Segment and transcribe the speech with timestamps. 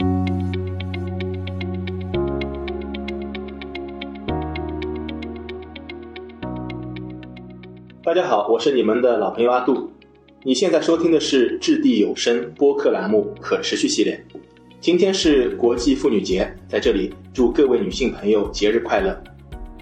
[0.00, 0.06] 大
[8.14, 9.90] 家好，我是你们的老朋友阿杜。
[10.42, 14.24] 你现在收听的是掷地有声播客栏目可持续系列。
[14.80, 19.22] 今天是国际妇女节，在这里祝各位女性朋友节日快乐。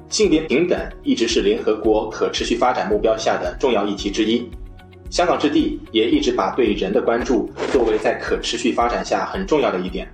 [0.09, 4.51] 性别平等一直是联合国可持续发展目标下的重要议题之一。
[5.11, 10.07] 香港置地也一直把对人的关注作为在可持续发展下很重要的一点。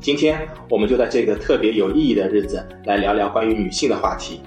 [0.00, 4.40] 今天我们就在这个特别有意义的日子来聊聊关于女性的话题。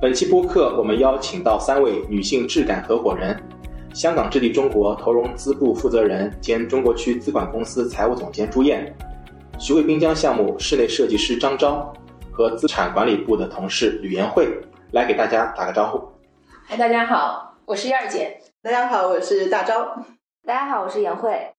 [0.00, 3.38] 本期播客我们邀请到三位女性质感合伙人：
[3.92, 8.90] 香港置地中国投融资部负责人兼中国区资管公司财务总监朱燕，
[9.58, 11.92] 徐汇滨江项目室内设计师张昭
[12.32, 14.48] 和资产管理部的同事吕延慧，
[14.92, 16.00] 来给大家打个招呼。
[16.66, 18.49] 嗨，大家好，我是燕儿姐。
[18.62, 19.96] 大家好，我是大招。
[20.46, 21.50] 大家好，我是严慧。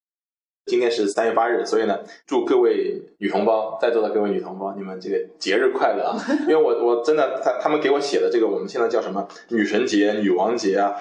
[0.67, 6.15] 今天是三月八日，所以呢，祝各位女同胞，在座的各位女同胞，你们这个节日快乐啊！
[6.47, 10.95] 因为我我真的，他他们给我写的这个，我们现在叫什么女神节、女王节啊，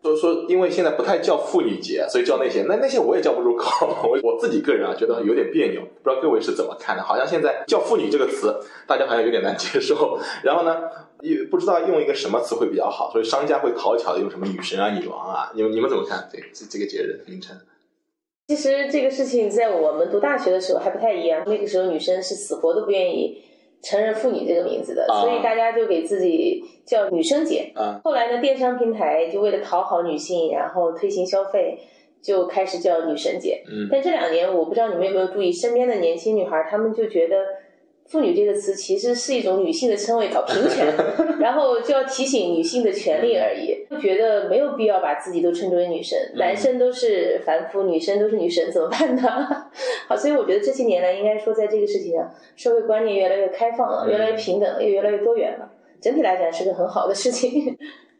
[0.00, 3.86] 都说因为现在不太叫妇女节，所以叫那些，那那些我也叫不入口。
[4.08, 7.02] 我我自己个人啊，觉得有点别扭，不知道各位是怎么看的？
[7.02, 10.18] 好像现在叫妇女这个词，大家好像有点难接受。
[10.42, 10.80] 然后呢，
[11.22, 15.50] 也不知道用一个什么词汇比较好，所以商家会讨巧的用什么女神啊、女王啊。
[15.54, 17.56] 你们你们怎么看这这这个节日名称？
[18.46, 23.42] 其实这个事情在我们读大学的时候还不太一样，那个时候女生是死活都不愿意
[23.82, 27.72] 承认“妇女”这个名字的，所以大家就给自己叫女生节。
[28.04, 31.78] 后来呢，电商平台就为了讨好女性，然后推行消费，
[32.22, 33.62] 就开始叫女神节。
[33.90, 37.36] 但这两年，我不知道你们有没有注意，身边的年轻女孩，她们就觉得。
[38.08, 40.86] 妇女这个词其实是一种女性的称谓，搞平权，
[41.38, 49.22] 然后就要提醒女性的权利而已，就觉得没有必要把自己都称之为女神，男生都是凡夫，女生都是女神，怎么办呢？
[50.08, 57.76] 好，所以我觉得这些年来，应该说在这个事情上，社会观念越来越开放了，越来越平等，也越来越多元了，整体来讲是个很好的事情。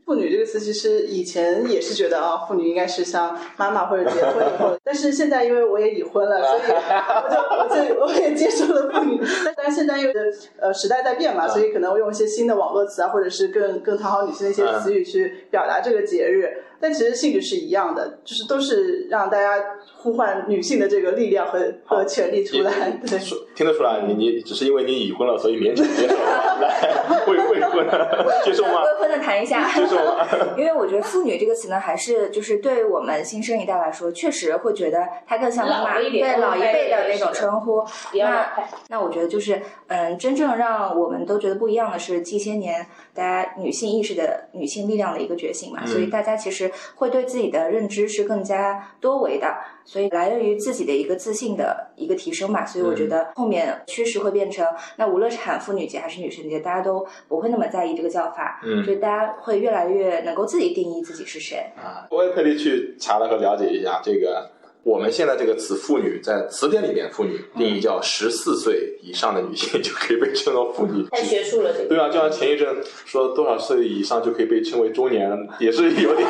[0.09, 9.21] 妇女这个词其实以前也是觉得啊，妇女应该是像妈妈或者结婚以后，但是现在因为我也已婚了， 所以我就我就 我也接受了妇女。
[9.55, 10.15] 但现在因为
[10.59, 16.65] 呃时代在变嘛，所以可能我用一些新的网络词啊，或者是更更讨好女性的一些词语去表达这个节日。
[16.81, 19.63] 但其实性质是一样的，就是都是让大家
[20.01, 22.73] 呼唤女性的这个力量和和权利出来。
[23.07, 23.19] 对，
[23.55, 26.15] 听得出来，你你只是因为你已婚了，所以勉强接受。
[26.15, 26.81] 来，
[27.27, 27.87] 未未婚
[28.45, 28.83] 接受吗？
[28.85, 29.69] 未婚的谈一下。
[29.73, 29.97] 接受。
[30.57, 37.85] 因为我觉得“妇女”这个词呢，还是就是对我们新生一代来说，确实会觉得它更像妈妈对老一辈的那种称呼。
[38.15, 38.49] 那
[38.89, 46.71] 那我觉得就是嗯，真正让我们都觉得不一样的是近些年大家女性意识的女性力量的一个觉醒嘛，所以大家其实。
[46.97, 49.57] 会对自己的认知是更加多维的，
[49.89, 52.67] 所以来源于自己的一个自信的一个提升吧。
[52.67, 54.67] 所以我觉得后面趋势会变成，
[54.97, 62.07] 那无论是喊妇女节还是女神节，大家都不会那么在意这个叫法，嗯，所以大家会越来越能够自己定义自己是谁啊。
[62.11, 64.51] 我也特地去查了和了解一下这个。
[64.83, 71.05] 我们现在这个词“妇女”在词典里面，“妇女”定义叫十四岁以上的女性就可以被称作妇女。
[71.11, 71.89] 太学术了，这个。
[71.89, 72.67] 对啊，就像前一阵
[73.05, 76.29] 说多少岁以上就可以被称为中年，也是有点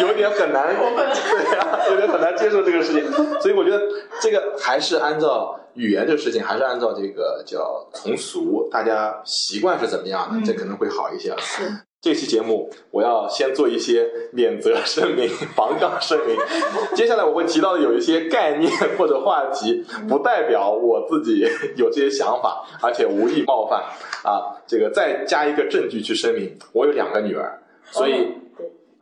[0.00, 3.12] 有点很难， 对啊，有点很难接受这个事情。
[3.40, 3.82] 所以我觉得
[4.22, 11.34] 这个还是按照语言这个事情，还是按照这个叫从俗，大家习惯是怎么样的，这可能会好一些。
[11.38, 11.62] 是。
[12.00, 16.36] 这期节目我要先做一些免责声明、防杠声明。
[16.94, 21.44] 接下来我会提到的有一些概念或者话题，不代表我自己
[21.74, 23.82] 有这些想法，而且无意冒犯
[24.22, 24.54] 啊。
[24.64, 27.60] 这个再加一个证据去声明，我有两个女儿，
[27.90, 28.28] 所以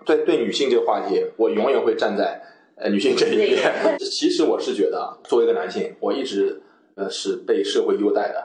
[0.06, 2.40] 对对女性这个话题，我永远会站在
[2.76, 3.98] 呃女性这一边。
[3.98, 6.62] 其实我是觉得，作为一个男性，我一直
[6.94, 8.42] 呃是被社会优待的，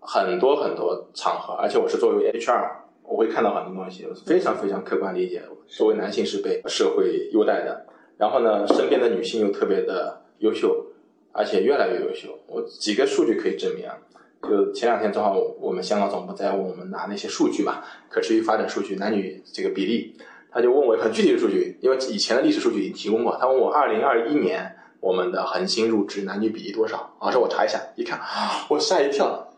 [0.00, 2.79] 很多很多场合，而且我是作为 HR。
[3.10, 5.42] 我会看到很多东西，非常非常客观理解。
[5.66, 7.84] 作为男性是被社会优待的，
[8.16, 10.86] 然后呢，身边的女性又特别的优秀，
[11.32, 12.38] 而且越来越优秀。
[12.46, 13.98] 我几个数据可以证明啊，
[14.42, 20.14] 就前两天正好我们香港总部在问我们拿那些数据吧，可持续发展数据男女这个比例，
[20.52, 23.36] 他就问我很具体的数据，因为以前的历史数据已经提供过。
[23.40, 27.12] 他问我二零二一年我们的恒星入职男女比例多少？
[27.18, 29.48] 啊，说我查一下，一看，啊我吓一跳。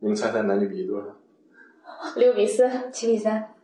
[0.00, 1.06] 你们猜猜男女比例多少？
[2.16, 3.54] 六比四，七比三，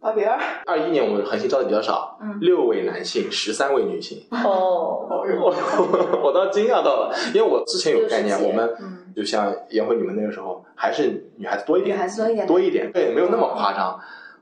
[0.00, 0.38] 八比二。
[0.66, 4.26] 二一年我们恒星招的比较少，嗯，六位男性，十三位女性。
[4.30, 5.54] 哦，我
[6.24, 8.74] 我倒惊讶到了，因为我之前有概念，我们
[9.14, 13.98] 就像颜辉你们那个时候，还是女孩子多一点，女孩子多一点，多一点，对，没有那么夸张。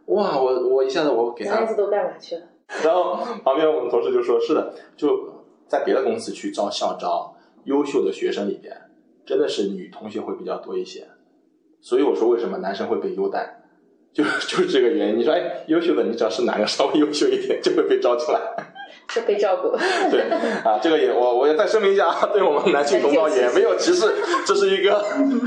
[0.07, 2.43] 哇，我我一下子我给他，男孩子都干嘛去了？
[2.85, 7.35] 然后旁边我们同事就说：“是的，就在别的公司去招校招。”
[7.65, 8.75] 优秀的学生里边，
[9.27, 11.07] 真的是女同学会比较多一些。
[11.81, 13.63] 所以我说，为什么男生会被优待，
[14.13, 15.19] 就 就是这个原因。
[15.19, 18.41] 你说，哎，优秀的，你只要是男的稍微优秀一点，就会被招进来。
[19.11, 19.71] 是被照顾。
[20.11, 20.21] 对
[20.65, 24.07] 啊，这个也我我也再声明一下啊，对我们男性同胞也没有歧视，
[24.47, 25.03] 这是一个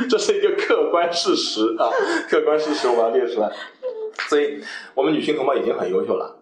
[0.10, 1.90] 这是一个客观事实啊，
[2.28, 3.52] 客观事实我要列出来。
[4.30, 4.64] 所以
[4.96, 6.38] 我们女性同胞已经很优秀了，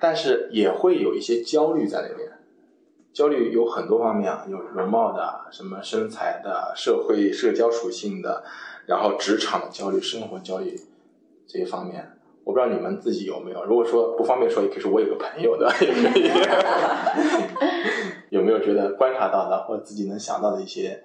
[0.00, 2.32] 但是也会有一些焦虑在里面。
[3.12, 8.42] 焦虑有很多方面啊，有容貌的、什么身材的、社会社交属性的，
[8.86, 10.80] 然后职场的焦虑、生活焦虑
[11.46, 12.12] 这一方面。
[12.44, 16.30] 我不知道你们自己有没有，如果说不方便说，也可以说我有个朋友的，也可以。
[18.30, 21.02] 有没有觉得观察到的，或者自己能想到的一些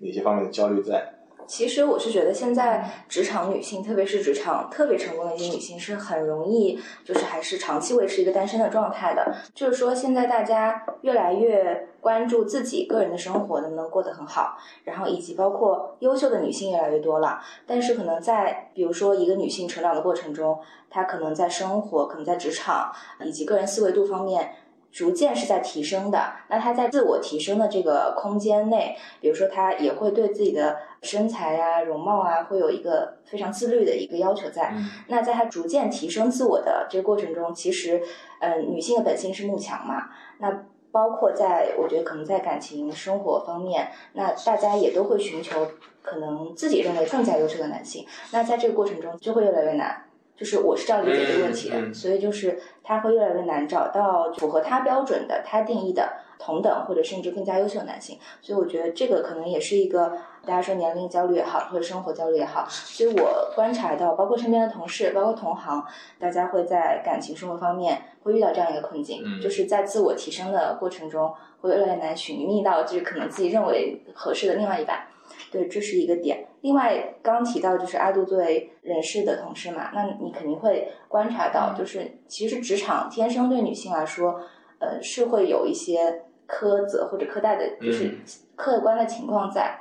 [0.00, 1.14] 哪些方面的焦虑在？
[1.46, 9.34] 其实我是觉得，现在职场女性，特别是职场特别成功的一些女性，是很容易就是还是长期维持一个单身的状态的。
[9.54, 17.40] 就是说，现在大家越来越关注自己个人的生活能不能过得很好，然后以及包括优秀的女性越来越多了。
[17.66, 20.58] 但是可能在比如说一个女性成长的过程中，
[20.88, 22.92] 她可能在生活、可能在职场
[23.22, 24.54] 以及个人思维度方面。
[24.90, 26.32] 逐渐是在提升的。
[26.48, 34.74] 那他在自我提升的这个空间内，比如说他也会对自己的身材啊、容貌啊，会有一个非常自律的一个要求在。
[35.08, 38.02] 那在他逐渐提升自我的这个过程中，其实，
[38.40, 40.08] 嗯，女性的本性是慕强嘛。
[40.38, 45.66] 那包括在我觉得可能在感情生活方面，那大家也都会寻求
[46.02, 48.06] 可能自己认为更加优秀的男性。
[48.32, 50.04] 那在这个过程中就会越来越难。
[50.36, 58.16] 就是我是这样理解这个问题的，所以就是他会越来越难找到符合他标准的、他定义的同等或者甚至更加优秀的男性。
[58.40, 60.16] 所以我觉得这个可能也是一个
[60.48, 62.66] 大家说年龄焦虑也好，或者生活焦虑也好。
[62.70, 65.84] 所以我观察到，包括身边的同事，包括同行，
[66.18, 71.30] 大家会在感情生活方面会遇到这样一个困境，就是在自我提升的过程中
[71.60, 75.06] 会越来越难寻觅到就是可能自己认为合适的另外一半。
[75.52, 76.46] 对，这是一个点。
[76.62, 84.40] 另外，刚刚提到就是阿杜作为人事的同事嘛，那你肯定会观察到，就是其实职场天生对女性来说，
[84.78, 88.18] 呃，是会有一些苛责或者苛待的，就是
[88.56, 89.78] 客观的情况在。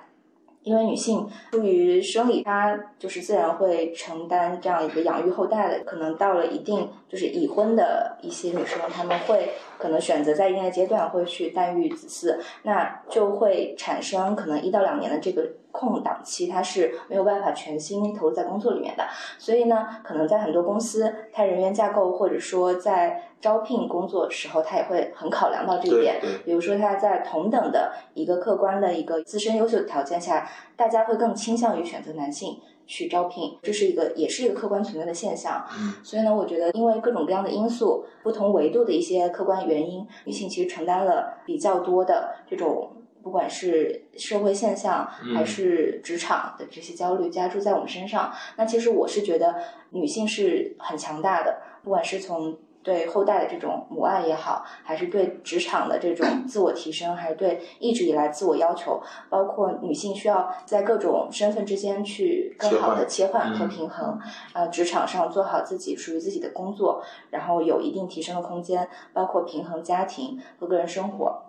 [0.68, 5.84] 因为女性出于生理，她就是自然会承担这样一个养育后代的。
[5.86, 15.48] 可能到了一定就是已婚的一些女生，她们会可能选择在一定的阶段会去代育子嗣，那就会产生可能一到两年的这个。
[15.70, 19.04] 空档期，他是没有办法全心投入在工作里面的，
[19.38, 26.20] 所以呢，可能在很多公司，他人员架构或者说在招聘工作时候，他也会很考量到这一点。
[26.44, 35.64] 比如说他在同等的一个客观的一个自身优秀的条件下，大家会更倾向于选择男性去招聘，这是一个也是一个客观存在的现象。
[35.78, 42.94] 嗯，所以呢，我觉得因为各种各样的因素、不同维度的一些客观原因，女性其实承担了比较多的这种。
[43.24, 45.06] 不管是社会现象
[45.36, 49.54] 还是职场的这些焦虑加注在我们身上，那其实我是觉得
[49.90, 52.58] 女性是很强大的，不管是从
[52.88, 64.18] 对后代的这种母爱也好，还是对职场的这种 自我提升，还是对一直以来自我要求，包括女性需要在各种身份之间去更好的切换和平衡，
[64.54, 71.44] 呃，职场上做好自己属于自己的工作，然后有一定提升的空间，包括平衡家庭和个人生活。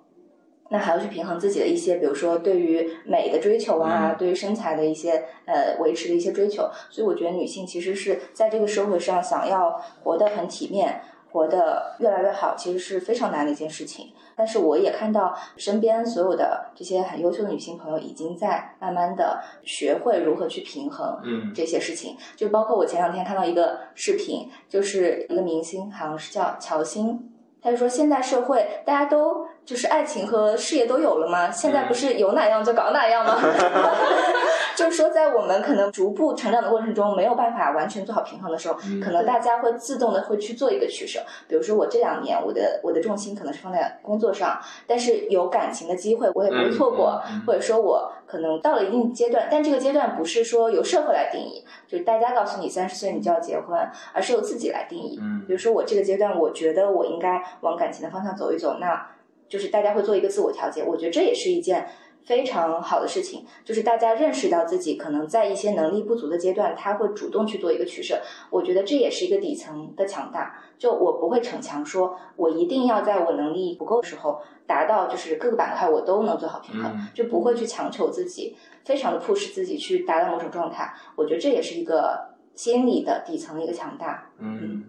[0.70, 6.69] 那还要去平衡自己的一些，比如说对于美的追求啊，对于身材的一些呃维持的一些追求。
[6.91, 14.13] 所以我觉得女性其实是在这个社会上想要活得很体面，活得越来越好，其实是非常难的一件事情。
[14.37, 21.20] 但是我也看到身边所有的这些很优秀的女性朋友，已经在慢慢的学会如何去平衡
[21.53, 22.17] 这些事情。
[22.37, 29.47] 就包括我前两天看到一个视频，就是一个明星，好像是叫乔欣，他就说现在社会大家都。
[29.69, 31.51] 就是爱情和事业都有了吗？
[31.51, 33.37] 现在不是有哪样就搞哪样吗？
[34.75, 41.20] 就是说，在我们可能逐步成长的过程中，没有办法完全做好平衡的时候，可能大家会自动的会去做一个取舍。
[41.46, 47.22] 比如说，我这两年我的我的重心可能是放在工作上，但是有感情的机会我也不会错过。
[47.46, 53.79] 或者说，我可能到了一定阶段，但这个阶段不是说由社会来定义，就是大家告诉你三十岁你就要结婚，
[54.15, 55.20] 而是由自己来定义。
[55.46, 59.06] 比如说，我这个阶段我觉得我应该往感情的方向走一走，那。
[59.48, 61.88] 就是大家会做一个自我调节，我觉得这也是一件
[62.24, 63.46] 非常好的事情。
[63.64, 68.20] 就是大家认识到自己可能在一些能力不足的阶段，他会主动去做一个取舍。
[68.50, 70.62] 我觉得这也是一个底层的强大。
[70.78, 80.94] 就我不会逞强，说我一定要在我能力不够的时候达到，就是各个板块我都能做好平衡，就不会去强求自己，非常的 push 自己去达到某种状态。
[81.17, 84.31] 我觉得这也是一个心理的底层的一个强大。
[84.38, 84.84] 嗯。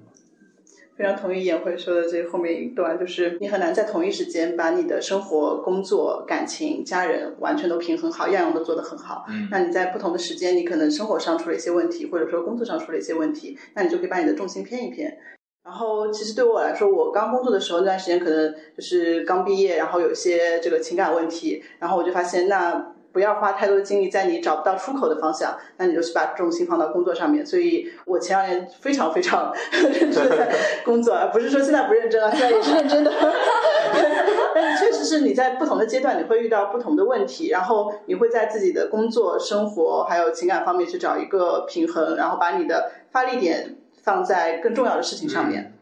[1.00, 9.24] 非常同意颜慧说的这后面一段，就是你很难在同一时间把你的生活、工作、感情、家人完全都平衡好，样样都做得很好。
[9.30, 15.18] 嗯，那你在不同的时间，你可能生活上出了一些问题，或者说工作上出了一些问题，那你就可以把你的重心偏一偏。
[15.64, 22.96] 然后，其实对我来说，我刚工作的时候那段时间，可能就是刚毕业，然后有些这个情感问题，然后我就发现那。
[23.12, 27.46] 不要花太多精力在你找不到出口的方向，那你就去把重心放到工作上面。
[27.46, 30.48] 所以我前两年非常非常 认真的
[30.86, 33.12] 工作，不是说现在不认真啊，现在也是认真的。
[34.54, 45.74] 但是确实是你在不同的阶段，你会遇到不同的问题，然后你会在自己的工作、生活还有情感方面去找一个平衡，然后把你的发力点放在更重要的事情上面。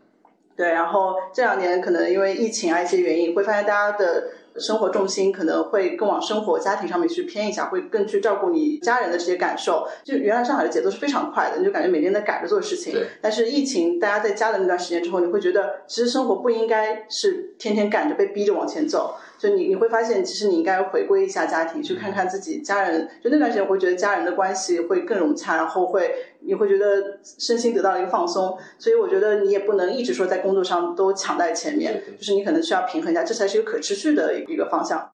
[0.55, 4.23] 对，然后这两年可能因为疫情啊一些原因，会发现大家的。
[4.59, 9.87] 生活重心可能会更往生活、家庭上面去偏一下，会更去照顾你家人的这些感受。
[10.03, 12.95] 就原来上海的节奏是非常快的，你就感觉每天在赶着做事情。
[13.21, 19.15] 但是疫情，大家在家的那段时间之后，你会觉得其实生活不应该是天天赶着被逼着往前走。
[19.37, 23.07] 就你你会发现，其实你应该回归一下家庭，去看看自己家人。
[23.23, 28.57] 就那段时间，我会觉得家人的关系会更融洽，然后会你会觉得身心得到了一个放松。
[28.79, 35.11] 所以我觉得你也不能一直说在工作上都抢在前面，就是你可能需要平衡一下，这才是一个可持续的一个方向。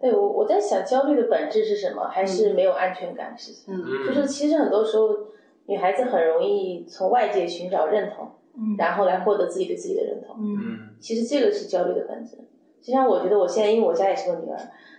[0.00, 2.08] 对我我在想，焦虑的本质是什么？
[2.08, 3.74] 还是没有安全感的事情？
[3.74, 5.08] 嗯，就是其实很多时候
[5.66, 10.36] 女孩子很容易从外界寻找认同，嗯，然后来获得自己对自己的认同。
[10.38, 12.36] 嗯，其实这个是焦虑的本质。
[12.82, 14.58] 就像我觉得我现在，因为我家也是个女儿，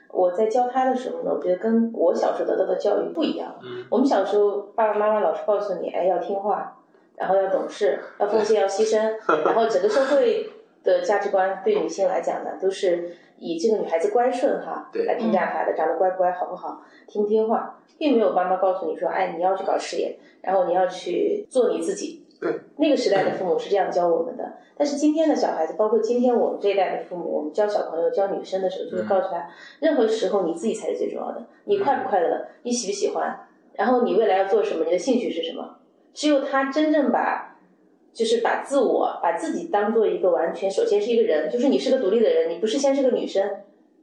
[0.10, 3.54] 我在教她的时候呢，我觉得跟我小时候得到的教育不一样。
[3.62, 6.78] 嗯，我们小时候爸爸妈妈老是告诉你，哎，要听话，
[7.18, 8.98] 然后要懂事，要奉献，要牺牲，
[9.44, 10.50] 然后整个社会
[10.84, 22.23] 的价值观对女性来讲呢，都是以这个女孩子乖顺哈来评价她的，长得乖不乖，好不好，听不听话，并没有妈妈告诉你说，哎，你要去搞事业，然后你要去做你自己。
[22.44, 29.48] 对，那个时代的父母是这样教我们的，但是今天的小孩子，包括今天我们这一代的父母，我们教小朋友、教女生的时候，就会告诉他，
[29.80, 35.78] 任何时候你自己才是最重要的，你快不快乐，你喜不喜欢，然后你未来要做什么，你的兴趣是什么？
[36.14, 37.58] 只有他真正把，
[38.14, 43.50] 就是把自我、把自己当做一个完全，首先是一个人，就是你是个独立的人，你不是先是个女生。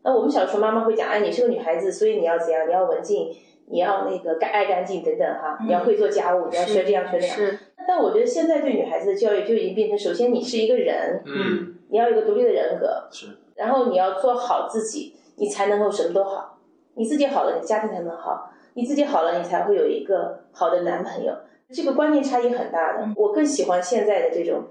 [0.03, 2.67] 那我们小时候妈妈会讲，哎，你是个女孩子，所以你要怎样？
[2.67, 3.31] 你要文静，
[3.67, 7.59] 你要那个干爱干净等等哈，你要会做家务，你要学这样学那样。
[7.93, 16.57] 但我觉得现在对女孩子的教育就已经变成，首先你是一个人，嗯，你要有个独立的人格，是，然后你要做好自己，你才能够什么都好。
[16.95, 21.35] 你自己好了，你家庭才能好；你自己好了，你才会有一个好的男朋友。
[21.73, 23.09] 这个观念差异很大的。
[23.17, 24.67] 我更喜欢现在的这种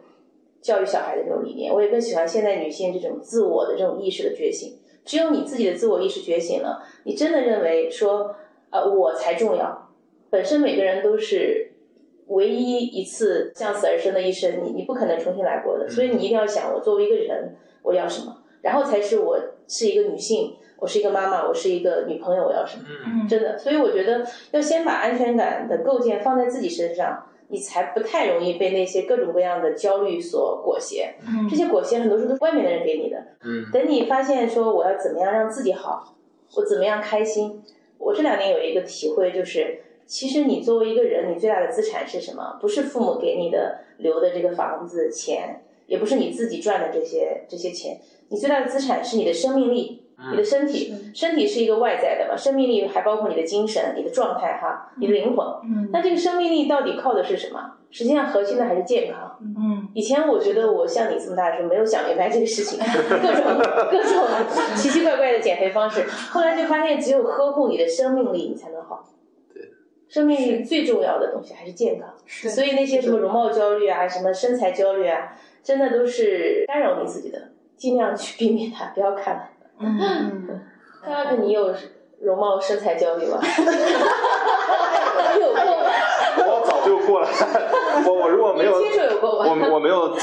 [0.61, 4.77] 教育小孩的这种理念，我也更喜欢现在女性这种自我的这种意识的觉醒。
[5.03, 8.33] 只有你自己的自我意识觉醒了，你真的认为说，
[8.69, 9.89] 呃，我才重要。
[10.29, 11.68] 本身每个人都是。
[12.29, 22.83] 唯一一次向死而生的一生，你你不可能重新来过的，所以你一定要想，我作为一个人，我要什么，然后才是我是一个女性，我是一个妈妈，我是一个女朋友，我要什么？
[23.05, 31.15] 嗯，真的，所以我觉得要先把安全感的构建放在自己身上，你才不太容易被那些各种各样的焦虑所裹挟。
[31.27, 33.17] 嗯，这些裹挟很多时候都是外面的人给你的。
[33.43, 36.15] 嗯，等你发现说我要怎么样让自己好，
[36.55, 37.63] 我怎么样开心，
[37.98, 39.79] 我这两年有一个体会就是。
[40.09, 42.57] 其实你作为一个人，你最大的资产是什么？
[42.59, 47.99] 不是父母给你的留的这个房子钱，也不是你自己赚的这些这些钱。
[48.29, 50.95] 你最大的资产是你的生命力，你的身体。
[51.13, 55.45] 身体是一个外在的嘛，生命力还包括你的精神、你的状态哈，你的灵魂。
[55.91, 57.73] 那这个生命力到底靠的是什么？
[57.91, 59.37] 实际上核心的还是健康。
[59.41, 59.89] 嗯。
[59.93, 62.79] 以前我觉得我像你这么大的时候没有想明白这个事情，
[63.21, 63.43] 各种
[63.91, 64.25] 各种
[64.75, 66.03] 奇奇怪怪的减肥方式。
[66.31, 69.05] 后来就发现，只有呵护你的生命力，你才能好。
[70.09, 72.09] 生命力最重要的东西还是健康，
[72.49, 77.39] 所以那些什么容貌焦虑啊、什么身材焦虑啊，真的都是干扰你自己的，
[77.77, 79.43] 尽量去避免它，不要看了。
[79.79, 80.59] 嗯，
[81.03, 81.73] 看看看你有
[82.21, 83.39] 容貌身材焦虑吗？
[85.39, 85.91] 有过吗？
[86.37, 87.29] 我早就过了，
[88.07, 90.17] 我我如果没有，有过我我没有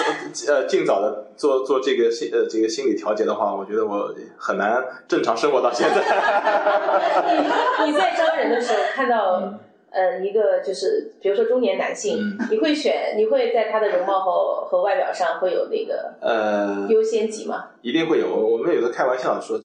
[0.49, 5.95] 呃尽早的做做这个心呃这个心理调节的话，我觉得我很难正常生活到现在。
[7.87, 9.55] 你在招人的时候看到？
[9.97, 12.19] 呃，一个就是，比如说中年男性，
[12.51, 17.71] 你会选，你会在他的容貌和和外表上会有那个呃优先级吗？
[17.81, 18.29] 一定会有。
[18.29, 19.59] 我们有的开玩笑说，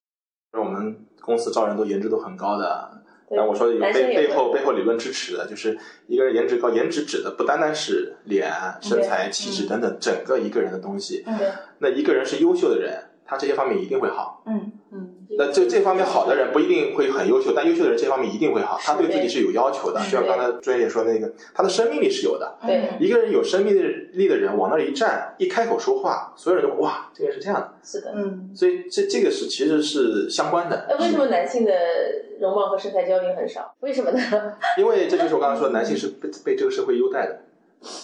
[0.58, 2.92] 我们公司招人都颜值都很高的，
[3.30, 11.26] 但我说有背背后背后理论支持的，就是一个人颜值高，颜值指的不单单是脸、身材、气质等等整个一个人的东西。
[11.80, 14.44] 那一个人是优秀的人，他这些方面一定会好。
[14.46, 14.72] 嗯嗯。
[15.38, 18.78] 那这这方面好的人不一定会很优秀，但优秀的人这方面一定会好。
[18.82, 22.58] 他对自己是有要求的，就像刚才朱姐说那个，他的生命力是有的。
[22.66, 23.74] 对，一个人有生命
[24.14, 27.74] 力的人往那一站，一开口说话，所有人都哇，这个人是这样的。
[27.84, 28.52] 是的，嗯。
[28.56, 30.86] 所以这这个是其实是相关的。
[30.90, 31.72] 那为什么男性的
[32.40, 33.74] 容貌和身材焦虑很少？
[33.80, 34.20] 为什么呢？
[34.78, 37.40] 因为这就是我刚才说，男性是被被这个社会优待的。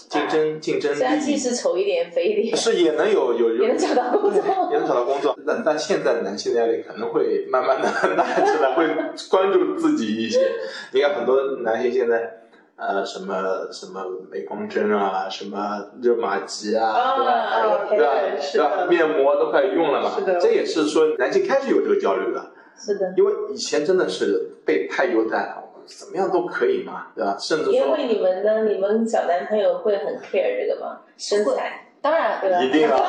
[0.09, 4.41] 竞 争竞争，虽然即使丑一点、肥一点，是也能有有也能找到工作，
[4.71, 5.37] 也能找到工作。
[5.45, 8.87] 但但 现在的男性的压力可能会慢慢的，大起来会
[9.29, 10.51] 关注自己一些。
[10.93, 12.41] 你看很多男性现在，
[12.75, 17.87] 呃，什么什么美光针啊，什么热玛吉啊，对吧？
[17.89, 18.13] 对吧？
[18.51, 18.85] 对吧？
[18.89, 20.11] 面膜都快用了嘛。
[20.41, 22.51] 这也是说男性开始有这个焦虑了。
[22.79, 23.13] 是的。
[23.17, 25.63] 因为以前真的是被太优待了。
[25.87, 27.35] 怎么样都可以嘛，对吧？
[27.39, 30.99] 甚至因为你们呢，你们找男朋友会很 care 这个吗？
[31.17, 32.59] 身材，当然，对吧？
[32.61, 32.97] 一定啊！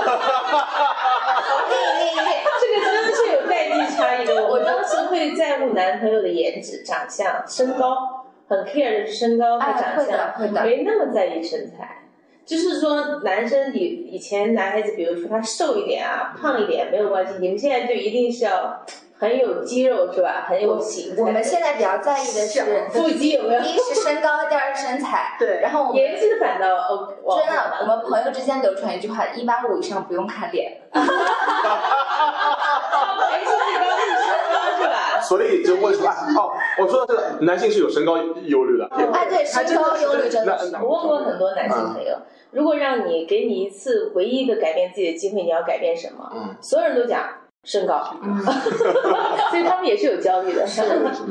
[2.60, 4.46] 这个真的是有代际差异的。
[4.48, 12.02] 我当时会在乎男朋友的颜值、长相、身高，很 care 的是身高和长相，没那么在意身材。
[12.48, 18.84] 就是说，男生以以前男孩子，比如说他瘦一点啊、胖一点没有关系，你们现在就一定是要。
[19.20, 20.46] 很有肌肉是吧？
[20.48, 21.12] 很有型。
[21.18, 23.60] 我们现在比较在意的是腹肌有没有？
[23.60, 25.34] 第一是身高，第二是身材。
[25.40, 25.58] 对。
[25.60, 30.82] 然后颜值反倒哦，真的，我们朋友之间流传一句话：一八五以上不用看脸。
[30.92, 31.24] 哈哈哈
[31.66, 33.28] 哈哈哈！
[33.32, 35.17] 颜值最高是身高是吧？
[35.28, 36.10] 所以就问什么？
[36.36, 38.86] 哦，我说这个男性是有身高忧虑的。
[39.12, 40.58] 哎，对，身高忧虑真的。
[40.82, 42.16] 我问过很多男性朋友，
[42.50, 46.30] 如果让你给你一次唯一一个改变自己的机会，你要改变什么？
[46.34, 46.56] 嗯。
[46.62, 47.28] 所有人都讲。
[47.64, 47.98] 身高，
[49.50, 50.64] 所以他们也是有焦虑的。
[50.66, 50.80] 是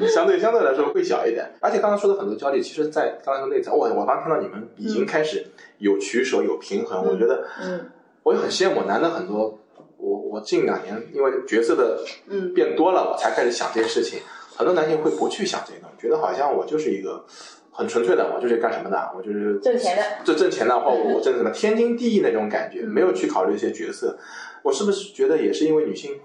[0.08, 5.48] 相对相对来说会小一点，而且刚刚说的很多焦虑，其实，在刚才说内在，我我刚看到你们已经开始
[5.80, 7.90] 有取舍、有平衡，我觉得，嗯，
[8.24, 8.84] 我也很羡慕。
[8.84, 9.58] 男的很多，
[9.98, 14.20] 我我近两年因为角色的嗯变多了，我才开始想这些事情。
[14.56, 17.24] 很多男性会不去想这些东西，觉得好像我就是一个
[17.72, 20.04] 很纯粹的，我就是干什么的，我就是挣钱的。
[20.24, 24.18] 这挣钱的话，我挣什么 天经地义那种感觉，没有去考虑一些角色。
[24.64, 26.20] 我是不是觉得也是因为女性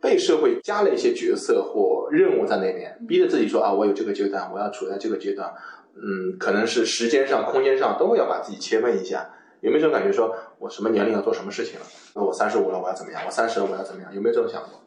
[0.00, 5.52] 被社会加了一些角色或任务在那边，逼着自己说啊，我有这个阶段，我要处在这个阶段，
[5.94, 9.30] 嗯，可能是时间上、空间上都要把自己切分一下。
[9.60, 10.12] 有没有这种感觉？
[10.12, 11.86] 说我什么年龄要做什么事情了？
[12.24, 13.22] 我三十五了，我要怎么样？
[13.26, 14.14] 我三十了，我要怎么样？
[14.14, 14.77] 有没有这种想法？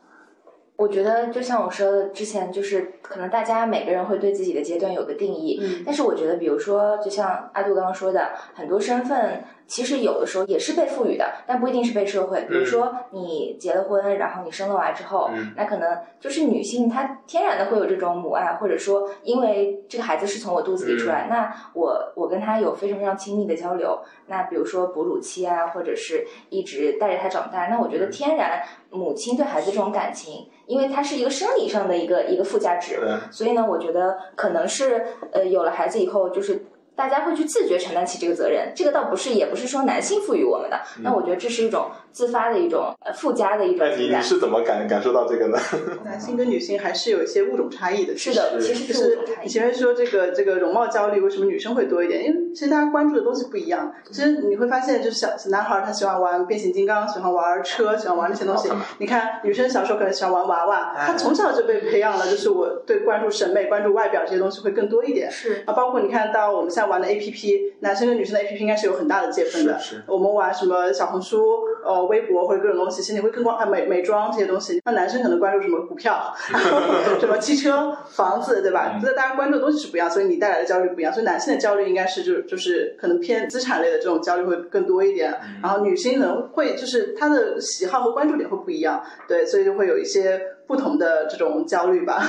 [0.75, 9.43] 我觉得就像我说的，之前就是可能大家每个人会对自己的阶段有个定义，嗯，但是我觉得，比如说，就像阿杜刚刚说的，很多身份。
[9.67, 12.41] 其实有的时候也是被赋予的，但不一定是被社会。
[12.41, 23.97] 比如说你结了婚，然后你生了娃之后，那可能就是女性她天然的会有这种母爱，或者说因为这个孩子是从我肚子里出来，那我我跟他有非常非常亲密的交流。
[24.27, 32.99] 那比如说哺乳期啊，或者是一直带着他长大，那我觉得天然母亲对孩子这种感情，因为它是一个生理上的一个一个附加值，
[33.31, 36.65] 所以呢，我觉得可能是呃有了孩子以后就是。
[36.93, 40.79] 大家会去自觉承担起这个责任，这个倒不是，也不是说男性赋予我们的。
[40.99, 43.87] 那我觉得这是一种自发的一种呃附加的一种。
[43.87, 45.57] 那你你是怎么感感受到这个呢？
[46.05, 48.15] 男性跟女性还是有一些物种差异的。
[48.15, 52.23] 是的，其实是你前面说这个这个容貌焦虑，为什么女生会多一点？
[52.23, 53.91] 因为其实大家关注的东西不一样。
[54.11, 58.69] 其实你会发现，就是小小男孩他喜欢玩变形金刚，喜欢玩车，喜欢玩那些东西。
[58.99, 65.31] 你看女生小时候可能喜欢玩娃娃，她从小就被培养了，就是我对关注审美、关注外表这些东西会更多一点。
[65.31, 66.91] 是啊，包括你看到我们现在。
[66.91, 69.79] 玩的 A P P，男生跟女生的 A P P 应该是有很大的界分的。
[69.79, 70.01] 是。
[70.07, 74.81] 我们玩什么小红书、呃微博或者各种东西，其实你会更关啊美美妆这些东西。
[74.85, 76.33] 那男生可能关注什么股票，
[77.19, 78.99] 什么汽车、房子，对吧？
[79.01, 81.11] 这大家关注的东西是不一样，所以你带来的焦虑不一样。
[81.13, 92.21] 所以男性的焦虑应该是就就是可能偏资产类的这种焦虑会更多一点，然后女性可能会就是她的喜好和关注点会不一样，对，所以就会有一些不同的这种焦虑吧。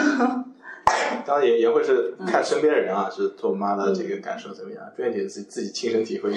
[1.25, 4.83] 当然也也会是看身边的人啊，是做妈的这个感受怎么样？
[4.97, 6.33] 娟姐自自己亲身体会。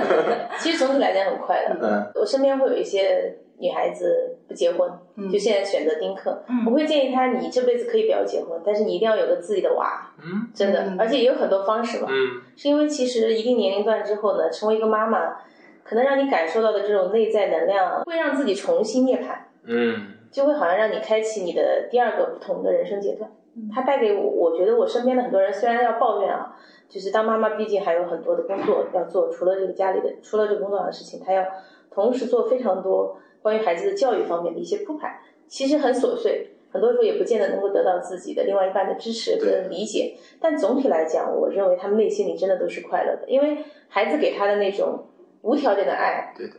[0.58, 1.76] 其实总体来讲很快的。
[1.80, 2.10] 嗯。
[2.14, 4.90] 我身边会有一些女孩子不结婚，
[5.30, 6.42] 就现在选择丁克。
[6.48, 6.64] 嗯。
[6.66, 10.10] 我会建议她，你这辈子可以不要结婚，但是你一定要有个自己的娃。
[10.18, 10.48] 嗯。
[10.54, 12.08] 真的，而且也有很多方式嘛。
[12.10, 12.42] 嗯。
[12.56, 15.36] 是因为其实一定年龄段之后呢，成为一个妈妈，
[15.84, 19.36] 可能让你感受到的这种内在能量，会让自己重新涅槃。
[19.64, 20.14] 嗯。
[20.32, 23.30] 就会好像让你开启你的第二个不同的人生阶段。
[23.72, 26.56] 他带给我，我觉得我身边的很多人虽然要抱怨啊，
[26.88, 31.44] 就是当妈妈毕竟还有很多的工作要做，除了这个家里的，除了这个工作上的事情，他要
[31.90, 40.16] 同时做非常多关于孩子的教育方面的一些铺排，其实很琐碎，很多时候也不见得能够得到自己的另外一半的支持跟理解。
[40.40, 45.06] 但总体来讲，我认为他们内心里真的都是快乐的，因为孩子给他的那种
[45.42, 46.54] 无条件的爱，对的，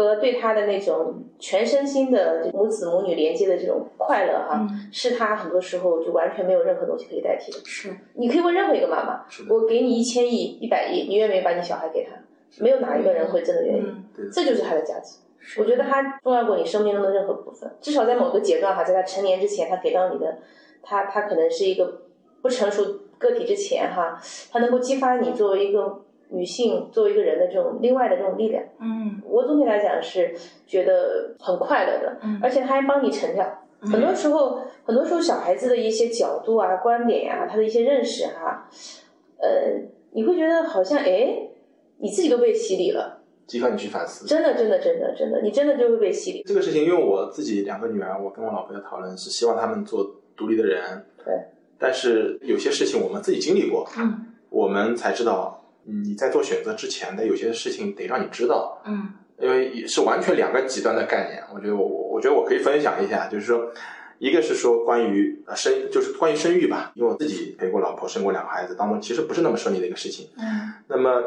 [0.00, 7.58] 和对他的那种全身心的母子母女连接的这种快乐哈，是他很多时候就完全没有任何东西可以代替的。
[7.64, 12.12] 是，你可以问任何一个妈妈，我给你一千亿、一百亿，你愿不愿意把你小孩给他？
[12.58, 13.84] 没有哪一个人会真的愿意。
[14.32, 15.18] 这就是他的价值。
[15.58, 20.38] 我觉得他重要过你生命中的任何部分，至少在某个阶段哈，在他成年之前，他给到你的，
[20.82, 22.00] 他他可能是一个
[22.40, 22.84] 不成熟
[23.18, 26.00] 个体之前哈，他能够激发你作为一个
[26.30, 28.62] 女性，作为一个人的这种另外的这种力量。
[28.80, 30.34] 嗯，我总体来讲是
[30.66, 33.58] 觉得很快乐的，而且他还帮你成长。
[33.80, 38.68] 很多时候，很多时候小孩子的一些角度啊、观点呀，他的一些认识哈，
[39.38, 39.48] 呃，
[40.12, 41.48] 你会觉得好像哎，
[41.98, 43.18] 你自己都被洗礼了。
[43.46, 46.44] 激发你去反思，真的，真的，真的，真的，你真的就会被洗礼。
[46.46, 51.04] 这个事情，因为我自己两个女儿，我跟我老婆在讨论，是希望她们做独立的人。
[51.24, 51.34] 对。
[51.76, 55.59] 但是有些事情我们自己经历过，嗯，我们才知道，
[55.90, 61.42] 你在做选择之前的有些事情得让你知道，嗯，因为是完全两个极端的概念。
[61.52, 63.72] 我觉得我我我觉得我可以分享一下，就是说，
[64.18, 70.28] 一个是说关于生，就是关于生育吧，因为我自己陪过老婆，生过两个孩子，当中其实不是那么顺利的一个事情。
[70.38, 70.72] 嗯。
[70.88, 71.22] 那么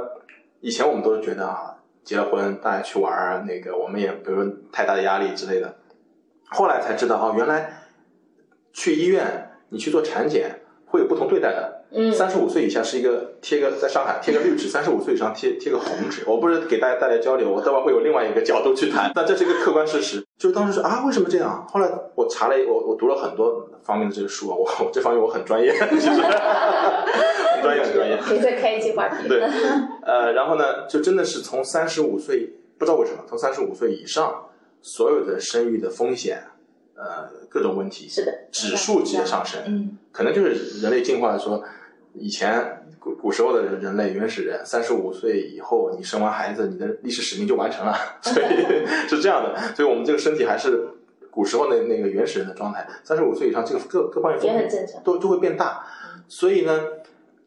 [0.61, 1.77] 以前我们都是觉得啊。
[2.05, 5.73] 结了婚，大家去玩儿，那个我们也不用太大的压力之类的。
[6.49, 7.81] 后来才知道哦，原来
[8.73, 10.59] 去医院你去做产检
[11.13, 11.83] 不同对待的。
[11.91, 12.11] 嗯。
[12.11, 16.23] 三十五岁以下是一个贴个在上海贴个绿纸，三十五岁以上贴贴个红纸。
[16.25, 19.11] 我不是给大家带来交流，我待会儿会有另外一个角度去谈。
[19.13, 21.65] 但这是一个客观事实，就是当时说啊，为什么这样？
[21.69, 28.17] 后来我查了，我我读了很多方面的这个书啊，我我 这方面我很专业，其 实很专业很专业。
[28.17, 29.27] 可以再开一期话题。
[29.27, 29.41] 对，
[30.03, 34.45] 呃，然后呢，就真的是从三十五岁，不知道为什么，从三十五岁以上，
[34.81, 36.43] 所有的生育的风险，
[36.95, 39.61] 呃，各种问题是的指数级的上升。
[39.67, 41.61] 嗯，可能就是人类进化说。
[42.15, 48.45] 以前古古时候的人类原始人，三十五岁以后，你生完孩子，你的历史使命就完成了， 所以
[49.09, 49.59] 是这样的。
[49.73, 50.89] 所以我们这个身体还是
[51.31, 52.87] 古时候那那个原始人的状态。
[53.03, 55.83] 三十五岁以上，这个各各方面也很正常，都都会变大。
[56.27, 56.79] 所以呢，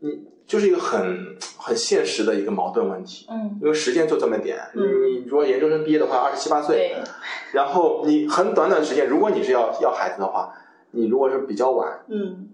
[0.00, 3.28] 你就是一个很很现实的一个矛盾问题。
[3.30, 6.96] 嗯，因为时间就这么点，你如果研究生毕业的话，二十七八岁，
[7.52, 10.52] 然后你很短短时间，如果你是要要孩子的话，
[10.90, 12.45] 你如果是比较晚，嗯。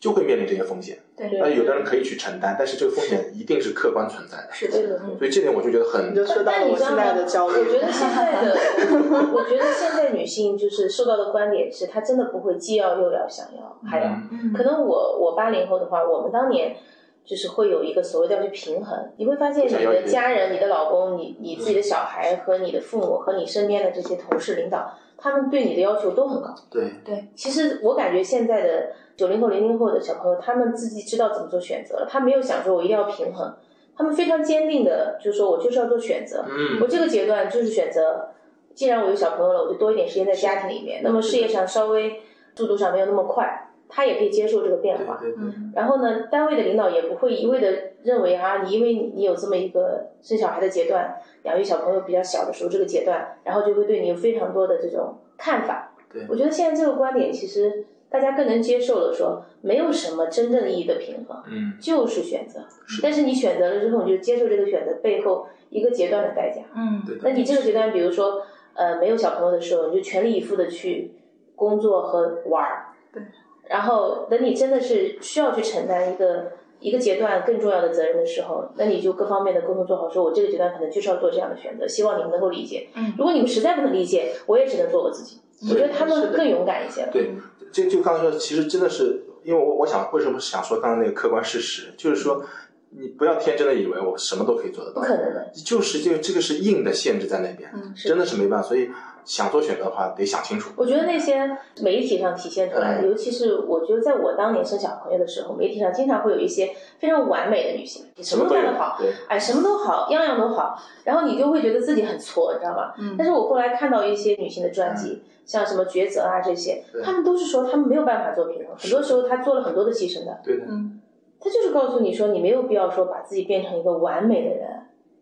[0.00, 4.68] 就会面临这些风险，对，那有的人可以去承担，但是这个风险一定是客观存在的，是。
[4.68, 6.14] 的，所以这点我就觉得很。
[6.14, 7.58] 就说到了我现在的焦虑。
[7.58, 8.56] 我觉得现在的，
[9.34, 14.08] 我觉得现在女性就是受到的观点是，她真的不会既要又要想要还要。
[14.56, 16.76] 可能我我八零后的话，我们当年
[17.24, 26.54] 就是会有一个所谓的要去平衡，你会发现你的家人、你的老公、你你自己的小孩和你的父母和你身边的这些同事、领导，他们对你的要求都很高。
[26.70, 28.92] 对对，其实我感觉现在的。
[29.18, 32.06] 九零后、零零后的小朋友，他们自己知道怎么做选择了。
[32.08, 33.52] 他没有想说，我一定要平衡。
[33.96, 36.44] 他们非常坚定的，就是说我就是要做选择。
[36.48, 38.28] 嗯，我这个阶段就是选择，
[38.76, 41.00] 既然我有小朋友了，我就多一点时间在家庭里面。
[41.02, 42.22] 那么事业上稍微
[42.54, 45.20] 速度上没有那么快，他也可以接受这个变化。
[45.24, 45.72] 嗯。
[45.74, 55.92] 然后呢，单位的领导也不会一味的认为啊，你因为你有这么一个生小孩的阶段，养育小朋友比较小的时候这个阶段，然后就会对你有非常多的这种看法。
[56.12, 56.26] 对。
[56.28, 57.86] 我觉得现在这个观点其实。
[58.10, 62.60] 大家更能接受了说，没有什么真正意义的平衡，嗯，就是选择。
[63.02, 67.18] 但是你选择了之后，你就接受这个选择背后一个阶段的代价，嗯，对。
[67.20, 68.40] 那你这个阶段，比如说，
[68.72, 71.12] 呃，没有小朋友的时候，你就全力以赴的去
[71.54, 73.22] 工作和玩儿，对。
[73.68, 82.88] 然后等你真的是需要去承担一个一个阶段更重要的责任的时候，那你就各方面的沟通做好，说我这个阶段可能就是要做这样的选择，希望你们能够理解。
[82.94, 85.38] 嗯，如果你们实在不能理解，我也只能做我自己。
[85.68, 87.08] 我觉得他们更勇敢一些。
[87.12, 87.30] 对。
[87.70, 92.42] 就就刚才说，其实真的是，因为我我想为什么想说刚才那个客观事实，就是说，
[92.90, 98.90] 你不要天真的以为我什么都可以做得到，不可能的，就是这个这个是硬的限制在那边，嗯，真的是没办法，所以
[99.24, 100.70] 想做选择的话得想清楚。
[100.76, 108.98] 我觉得那些媒体上体现出来的，尤其是我觉得在我当年生小朋友的时候，媒体上经常会有一些非常完美的女性，你什么都干得好，
[109.28, 112.94] 哎，什么都好，样样都好，然后你就会觉得自己很挫，你知道吗？
[112.98, 113.16] 嗯。
[113.18, 115.22] 但是我后来看到一些女性的传记。
[115.48, 120.38] 像什么抉择啊这些，他们都是说他们没有办法做平衡，很多时候他做了很多的牺牲的。
[120.44, 121.00] 对的，嗯，
[121.40, 124.68] 他就是告诉你说，你没有必要说把自己变成一个完美的人，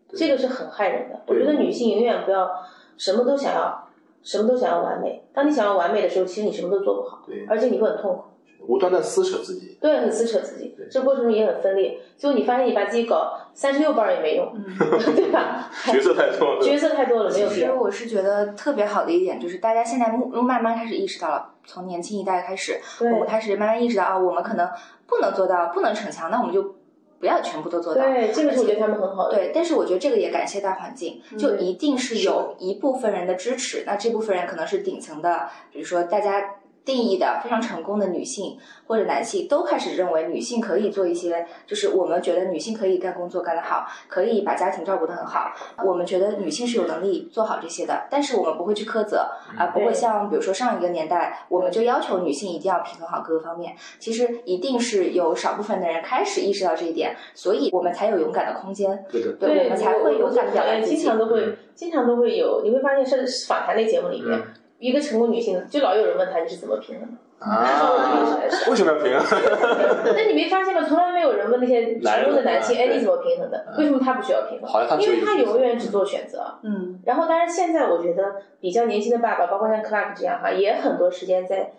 [0.08, 1.20] 这个是很害人的。
[1.26, 2.50] 我觉得女性永远不要
[2.96, 3.88] 什么都想要，
[4.22, 5.24] 什么都想要完美。
[5.32, 8.24] 当你想要完美的时候，其实你什么都做不好，对，而且你会很痛苦。
[8.68, 12.00] 无端的撕扯自己，对，很撕扯自己，这过程中也很分裂。
[12.16, 14.52] 最后你发现你把自己搞三十六瓣也没用，
[15.16, 15.70] 对吧？
[15.90, 17.66] 角色太多了，角色太多了，没有必要。
[17.68, 24.68] 其实我是觉得特别好的一点，就是大家现在慢慢开始意识到了，从年轻一代开始，我们开始慢慢意识到啊，我们可能
[25.06, 26.76] 不能做到，不能逞强，那我们就
[27.18, 28.02] 不要全部都做到。
[28.02, 29.34] 对，这个是我觉得他们很好的。
[29.34, 33.84] 对，但是我觉得这个也感谢大环境，就一定是有一部分人的支持。
[33.86, 36.56] 那这部分人可能是顶层的，比如说大家。
[36.86, 45.50] 定义的非常成功的女性或者男性都开始认为女性可以做一些，就是我们觉得女性可以干工作干得好，可以把家庭照顾得很好。
[45.84, 53.74] 我们觉得女性是有能力做好这些的，但是我们不会去苛责，啊不会像比如说上一个年代，我们就要求女性一定要平衡好各个方面。
[53.98, 59.04] 其实一定是有少部分的人开始意识到这一点，所以我们才有勇敢的空间。
[59.10, 60.96] 对对，对，我们才会勇敢表达自己。
[60.96, 64.40] 经常都会，经常都会有，你会发现，是访谈类节目里面。
[64.78, 67.16] 一个成功女性，就老有人问她你是怎么平衡的？
[67.38, 68.38] 啊，
[68.70, 69.40] 为什么要平衡？
[70.16, 70.82] 那你没发现吗？
[70.82, 73.74] 从来没有人问那些成功的男性，哎，你怎么平衡的？
[73.78, 75.00] 为什么他不需要平衡？
[75.00, 76.58] 因为他永远只做选择。
[76.62, 76.98] 嗯。
[77.04, 81.72] 然后，当然现在我觉得比较年轻的爸爸，包括像 Clark 这样哈，也很多时间在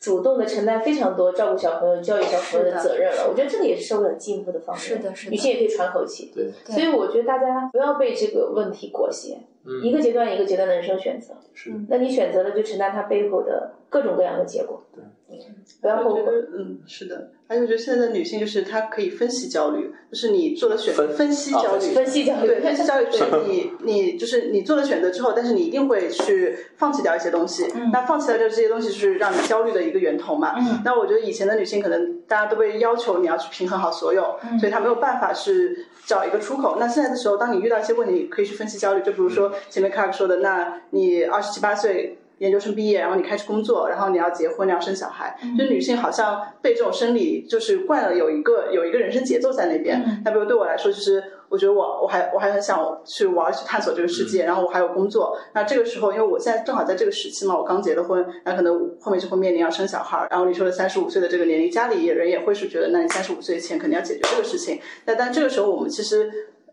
[0.00, 3.28] 主动的承担非常多照顾小朋友、教育小朋友的责任了。
[3.28, 4.94] 我觉得这个也是社会很进步的方式。
[4.94, 5.30] 是的，是的。
[5.30, 6.32] 女性也可以喘口气。
[6.34, 6.50] 对。
[6.64, 9.38] 所以我觉得大家不要被这个问题裹挟。
[9.62, 11.70] 嗯一个阶段一个阶段的人生选择，是。
[11.90, 14.82] 那你选择了就承担它背后的各种各样的结果。
[14.94, 15.04] 对，
[15.80, 16.22] 不要后悔。
[16.56, 17.30] 嗯，是的。
[17.48, 27.66] 而且我觉得现在的女性就是她可以分析焦虑，就是你做了选择，分析焦虑，分析焦虑，对，分析焦虑 就是你你就是你做了选择之后，但是你一定会去放弃掉一些东西。
[27.74, 27.90] 嗯。
[27.92, 30.54] 那放弃掉这这些东西，就是让你焦虑的一个源头嘛。
[30.58, 30.80] 嗯。
[30.84, 36.76] 那我觉得以前的女性可能大家都被要求你要去平衡好所有，所以她没有办法是找一个出口。
[36.78, 42.18] 那现在的时候，当你遇到一些问题，可以去分析焦虑，就比如说前面 Clark 说的，那你二十七八岁。
[42.40, 45.38] 研究生毕业，然后你开始工作，然后你要结婚，你要生小孩。
[45.58, 50.22] 就女性好像被这种生理就是惯了，有一个有一个人生节奏在那边。
[50.24, 55.36] 那比如对我来说，就是我觉得我我还我还很想去玩去探索这个世界，然后我还有工作。
[55.52, 60.26] 那这个时候，因为我现在正好在这个时期嘛，我刚结了婚，那可能后面就会面临要生小孩。
[60.30, 64.80] 然后你说的三十五岁的这个年龄，家里人也会是觉得，那你三十五岁前肯定要解决这个事情。
[65.04, 66.32] 那但这个时候，我们其实。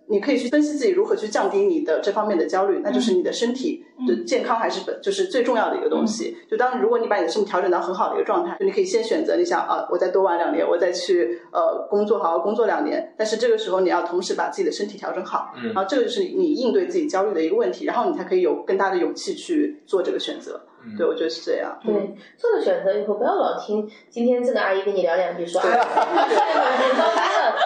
[0.09, 6.37] 你可以去分析自己如何去降低你的这方面的焦虑，那就是你的身体的健康还是本就是最重要的一个东西。
[6.49, 13.13] 就当如果你把你的身体调整到很好的一个状态，就你可以先选择你想啊，我再多玩两年，我再去呃工作好好工作两年。
[13.17, 20.61] 但是这个时候你要同时把自己的身体调整好，然后这个就是你应对自己焦虑的一个问题，然后你才可以有更大的勇气去做这个选择。
[20.95, 21.77] 对，我觉得是这样。
[21.83, 25.67] 对，做了选择以后，不要老听今天这个阿姨跟你聊两句，说啊，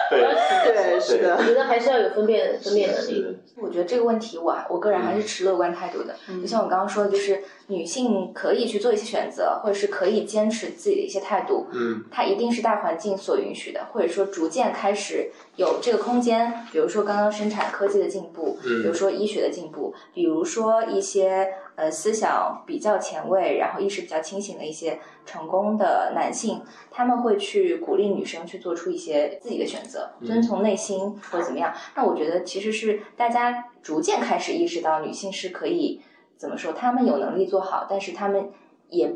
[0.08, 1.36] 对，对，是的。
[1.36, 3.38] 我觉得还是要有分辨分辨能力。
[3.56, 6.14] 我觉得这个问题，我我个人还是持乐观态度的。
[6.40, 11.66] 就像我刚刚说的，就是女性可以去做一些选择，或者是可以坚持自己的一些态度。
[11.72, 16.52] 嗯，它一定是大环境所允许的，或者说逐渐开始有这个空间。
[16.72, 21.48] 比如说刚刚生产科技的进步，比如说医学的进步，比如说一些。
[21.74, 31.72] 呃，思想比较前卫，然后意识比较清醒的一些成功的男性，他们会去鼓励女生去做出一些自己的选择，遵从内心或者怎么样。
[31.96, 36.02] 那我觉得其实是大家逐渐开始意识到，女性是可以
[36.36, 38.50] 怎么说，她们有能力做好，但是她们
[38.88, 39.14] 也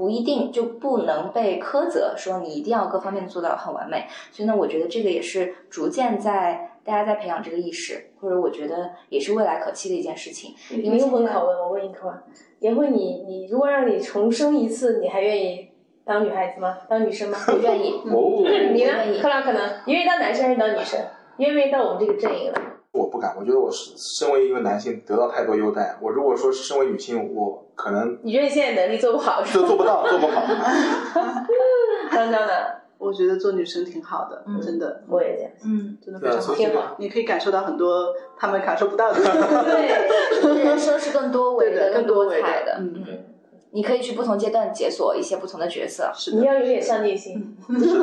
[0.00, 4.06] 不一定就不能被苛责，说你一定要各方面做到很完美。
[4.32, 6.68] 所以呢，我觉得这个也是逐渐在。
[6.82, 10.54] 大家在培养这个意识，或者我觉得也是未来可期的一件事情。
[10.70, 12.22] 灵魂拷问，我问一个：
[12.60, 15.68] 颜慧，你你如果让你重生一次，你还愿意
[16.06, 16.78] 当女孩子吗？
[16.88, 17.36] 当女生吗？
[17.52, 18.00] 我愿意。
[18.72, 18.92] 你呢？
[19.20, 19.60] 克拉可能？
[19.84, 20.98] 你愿意当男生还是当女生？
[21.36, 22.60] 你愿不愿意到我们这个阵营来？
[23.10, 25.96] 我不敢，我觉得我是身为一个男性得到太多优待。
[26.00, 29.42] 我如果说是身为女性，我可能你觉得你现在能力做不好？
[29.42, 30.42] 就做不到，做不好。
[32.12, 32.52] 刚刚呢？
[32.98, 36.96] 我觉得做女生挺好的，真的，我也这样，嗯，真的非常好，挺好。
[36.98, 43.24] 你可以感受到很多他们感受不到的，对，人生是 更多维的、更多彩的，嗯嗯。
[43.72, 47.78] 你可以去不同阶段解锁一些不同的角色，你要有点上进心， 是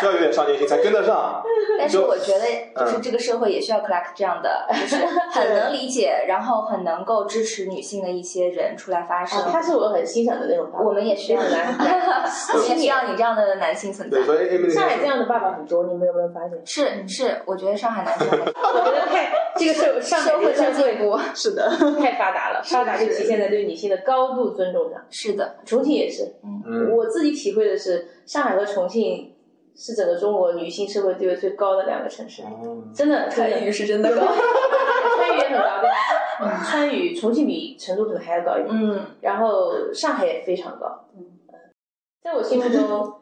[0.00, 1.42] 需要有点上进心才跟得上。
[1.78, 4.96] 但是我觉得，就是这个社会也需要 Clark 这样的，就是
[5.30, 9.42] 很能理解，然后很能够支持女性的一些人出来发声。
[9.50, 10.68] 他是我很欣赏的那种。
[10.84, 11.74] 我们也需要男，
[12.54, 14.18] 我们也需要你这样的男性存在。
[14.70, 17.06] 上海这样的爸爸很多，你们有没有发现？
[17.08, 18.36] 是是，我觉得上海男生，我
[18.84, 22.99] 觉得太这个社上社会在进步，是的，太发达了，发达。
[23.06, 25.04] 就体现在对女性的高度尊重上。
[25.10, 26.34] 是的，重庆也是。
[26.42, 29.34] 嗯，我自己体会的是，上海和重庆
[29.74, 32.42] 是整个中国女性社会地位最高的两个城市。
[32.94, 35.88] 真的，参与是真的高，参与也很高。
[36.64, 38.68] 参与重庆比成都可能还要高一点。
[38.70, 41.06] 嗯，然后上海也非常高。
[41.16, 41.24] 嗯，
[42.22, 43.14] 在我心目中，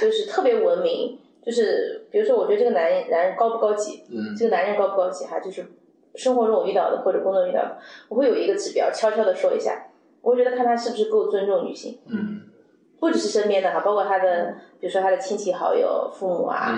[0.00, 1.18] 就是特别文明。
[1.44, 4.02] 就是比如说，我觉得这个男人男人高不高级？
[4.10, 5.24] 嗯，这个男人高不高级？
[5.26, 5.64] 哈，就是。
[6.16, 9.86] 生活中我遇到的或者工作遇到的，我会有一个指标，悄悄的说一下，
[10.22, 11.98] 我觉得看他是不是够尊重女性。
[12.06, 12.42] 嗯，
[12.98, 16.74] 不只是身边的哈，包括他的，比如说他的亲戚好友、父母啊，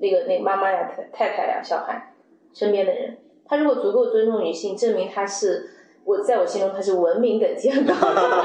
[0.00, 2.12] 那个那个妈妈呀、太太太呀、小孩，
[2.52, 3.16] 身边的人，
[3.46, 5.70] 他如果足够尊重女性，证明他是
[6.04, 7.94] 我在我心中他是文明等级很高、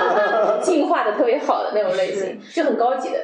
[0.61, 3.19] 进化的特别好的那种类型，就很高级的。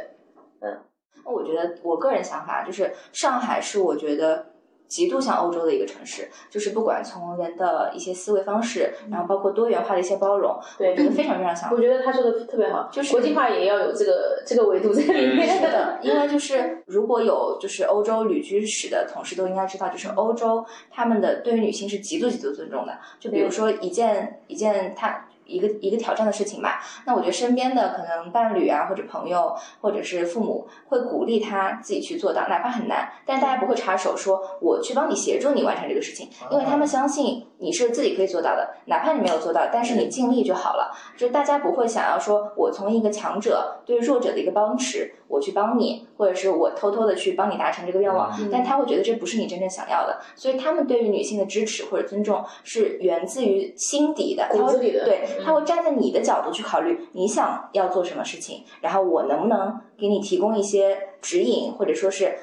[0.62, 0.78] 嗯，
[1.24, 4.48] 我觉得我个人想法就是上海是我觉得。
[4.88, 11.72] 极度像欧洲的一个城市，就是不管从人的一些思维方式，然后包括多元化的一些包容，对，我觉得非常非常像。
[11.72, 16.00] 我觉得他说的特别好，就是国际化也要有这个这个维度在里面的。
[16.02, 22.98] 因为就是如果有就是欧洲旅居史的同事都应该知道，就是欧洲他们的对于女性是极度极度尊重的。
[23.20, 25.25] 就比如说一件一件他。
[25.46, 40.92] 一个一个挑战的事情吧，那我觉得身边的可能伴侣啊，或者朋友，或者是父母，会鼓励他自己去做到，哪怕很难，但是大家不会插手说我去帮你协助你完成这个事情，因为他们相信你是自己可以做到的，哪怕你没有做到，但是你尽力就好了。
[41.18, 55.28] 就大家不会想要说我从一个强者对弱者的一个帮持，我去帮你，或者是我偷偷的去帮你达成这个愿望，但他会觉得这不是你真正想要的，所以他们对于女性的支持或者尊重是源自于心底的，骨子里的，对。
[55.44, 62.38] 他会站在你的角度去考虑你想要做什么事情，然后我能不能给你提供一些指引，或者说是，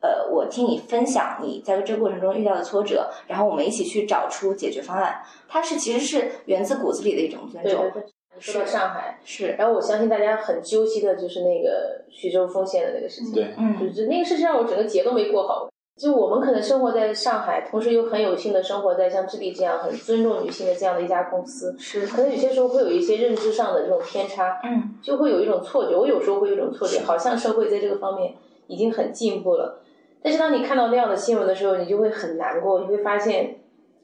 [0.00, 5.20] 呃，我听你分享你在这个过程中遇到的挫折，然后我们一起去找出解决方案。
[5.48, 7.72] 它是其实是源自骨子里的一种尊重。
[7.82, 8.12] 对对对。
[8.40, 13.32] 说到上海是，然后我相信大家很揪心的就是那个徐州丰县的那个事情。
[13.32, 15.68] 对，嗯，就是那个事情让我整个节都没过好。
[16.00, 25.96] 就我们可能生活在上海，同时又很有幸的生活在像智利这样很尊重女性的这样的一家公司，是可能有些时候会有一些认知上的这种偏差，嗯，就会有一种错觉。
[25.96, 28.34] 我有时候会有一种错觉，好像社会在这个方面
[28.68, 29.80] 已经很进步了，
[30.22, 33.56] 但是当你看到那样的新闻的时候，你就会很难过，你会发现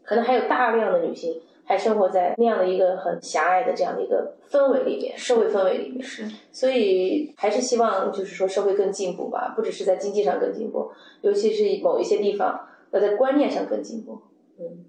[0.03, 1.41] 可能还有大量的女性。
[1.67, 6.23] 还生活在那样的一个很狭隘的这样的一个氛围里面，社会氛围里面是，
[6.53, 10.91] 所以还是希望就是说社会更进步吧，不只是在经济上更进步，
[11.23, 14.21] 尤其是某一些地方要在观念上更进步。
[14.59, 14.85] 嗯嗯，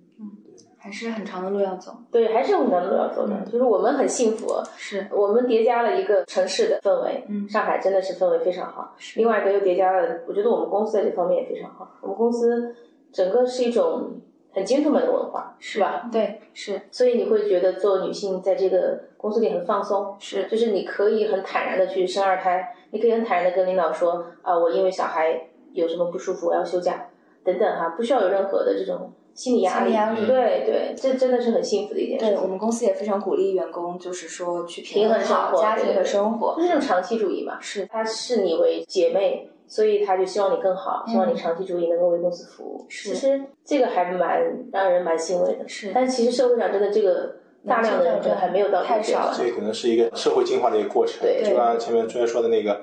[0.86, 1.92] 还是很长的路要走。
[2.12, 3.36] 对，还是很长的路要走的。
[3.52, 7.26] 就是我们很幸福，是我们叠加了一个城市的氛围。
[7.28, 8.96] 嗯，上海真的是氛围非常好。
[9.16, 11.90] 另外一个又叠加了，我觉得我们公司在这方面也非常好。
[12.02, 12.76] 我们公司
[13.12, 14.22] 整个是一种。
[14.56, 16.10] 很 gentleman 的文化，是吧？
[16.10, 16.80] 对，是。
[16.90, 27.08] 所以你会觉得做女性在这个公司里很放松，是，就是你可以很坦然的去生二胎，你可以很坦然的跟领导说啊，我因为小孩有什么不舒服，我要休假，
[27.44, 29.94] 等等哈，不需要有任何的这种心理压力。
[30.26, 32.26] 对对，这真的是很幸福的一件事。
[32.26, 37.60] 对我们公司也非常鼓励员工，就是说去平衡好家庭和生活，就是这种长期主义嘛。
[37.62, 39.52] 是，他视你为姐妹。
[39.68, 42.86] 所以他就希望你更好，希望你长期主义能够为公司服务。
[42.88, 44.40] 其实这个还蛮
[44.72, 45.68] 让人蛮欣慰的。
[45.68, 49.34] 是，但其实社会上真的这个大量的人还没有到太少了。
[49.36, 51.20] 这可能是一个社会进化的一个过程。
[51.24, 52.80] 对，就像前面专业说的那个，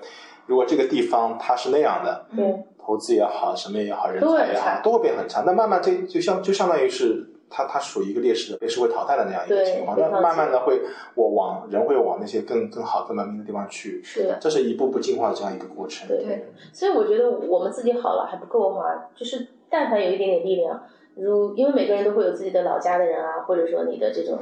[0.46, 2.52] 如果这个地方它是那样的，对，
[2.84, 5.42] 投资也好，什么也好，人才也好，都会变很差。
[5.46, 7.28] 那慢慢这就相就相当于是。
[7.54, 10.80] 它它属于一个劣势的，被社会淘汰的那样一个情况，那慢慢的会
[11.14, 16.08] 我往人会往那些更更好、更文明的地方去，是的，这是一步步进化的这样一个过程。
[16.08, 20.82] 对对，所以我觉得我们自己好了还不够哈，就是但凡有一点点力量，
[21.14, 24.38] 如因为每个人都会有自己的老家的人啊，或者说你的这种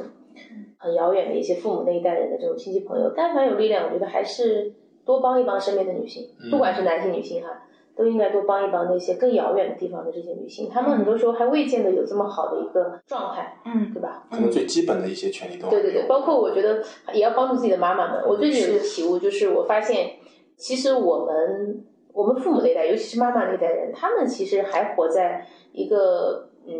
[0.78, 4.72] 很遥远的一些父母那一代人的这种亲戚朋友，但凡有力量，我觉得还是
[5.04, 7.62] 多帮一帮身边的女性，不管是男性女性哈。
[8.00, 14.24] 都应该多帮一帮那些更遥远的地方的这些女性，她们很多时候还未见得有这么好的一个状态，嗯，对吧？
[14.30, 16.82] 可能最基本的一些权利都对对对，包括我觉得
[17.12, 18.22] 也要帮助自己的妈妈们。
[18.26, 20.12] 我最近有一个体悟，就是我发现，
[20.56, 21.84] 其实我们
[22.14, 26.72] 我们父母那代，尤其是妈妈那代人，他们其实还活在一个嗯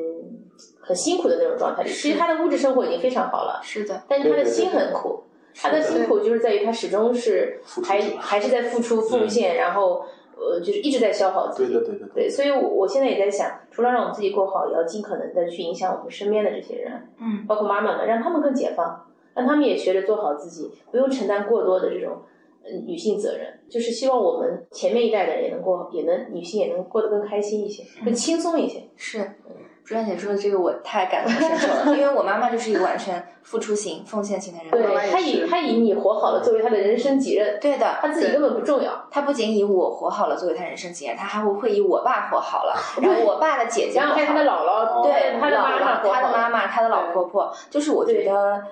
[0.80, 1.90] 很辛苦的那种状态里。
[1.90, 10.02] 其实他的物质生活已经非常好了，是的，但是他的心很苦，他的辛苦就是在于他始终是还还是在付出奉献，然后。
[10.40, 12.31] 呃，就是一直在消耗自己，对的，对的，对。
[12.31, 22.22] 所以，我我现在也在想，除了让我们自己过好，也要尽可能的去影响我们身边的这些人，嗯，包括妈妈们，让他们更解放，让他们也学着做好自己，不用承担过多的这种
[22.87, 23.61] 女性责任。
[23.68, 28.83] 就是希望我们前面一代的人也能过，也能女性也能过得更开心一些，更轻松一些。
[28.96, 29.18] 是。
[29.90, 34.70] 朱燕姐说的这个我太感同身受了，因为我妈妈就是一个完全付出型、奉献型的人。
[34.70, 37.59] 对，她以她以你活好了作为她的人生己任。
[37.61, 38.92] 对的，她自己根本不重要。
[39.11, 48.62] 她不仅以我活好了作为她人生己任，她还会会以我爸活好了， 然后我爸的姐姐，然后还有她的姥姥，对，她的妈妈，她的妈妈，她的老婆婆，就是我觉得。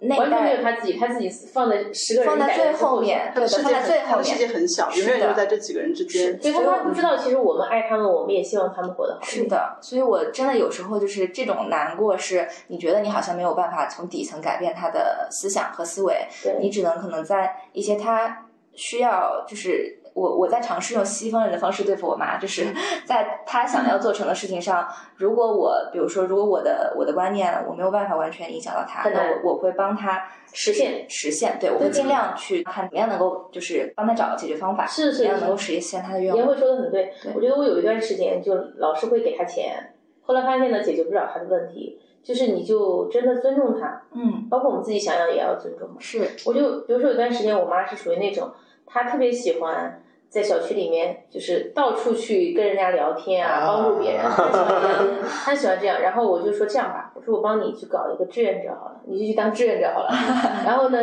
[0.00, 6.40] 完全没有他自己，他自己放在十个人放在最后面，对，世界最后面，世界很小，永远就在这几个人之间。
[6.40, 9.20] 所以他不知道，其实我们爱他们，我们也希望他们活得好。
[9.22, 16.26] 是的，所以我真的有时候就是这种难过，是你觉得你好像没有办法从底层改变他的思想和思维，
[16.60, 19.98] 你只能可能在一些他需要就是。
[20.18, 22.66] 我我在尝试用西方人的方式对付我妈，就是
[23.04, 36.42] 在她想要做成的事情上，如果我比如说，如果我的我的观念我没有办法完全影响到她，那我我会帮她实现实现，对我会尽量去看怎么样能够就是帮她找到解决方法，是是，怎么样能够实现她的愿望。
[36.42, 45.88] 您会说的很对，我觉得我有一段时间就老是会给她钱，后来发现呢解决不了她的问题，就是你就真的尊重他，嗯，包括我们自己想要也要尊重。
[46.00, 48.50] 是，我就比如说有段时间我妈是属于那种，
[48.84, 50.02] 她特别喜欢。
[50.28, 54.22] 在小区里面，就是到处去跟人家聊天啊，帮助别人，
[55.44, 56.00] 他喜欢这样。
[56.00, 60.10] 然后我就说这样吧，我说我帮你去搞一个志愿者好了，你就去当志愿者好了。
[60.66, 60.98] 然后呢，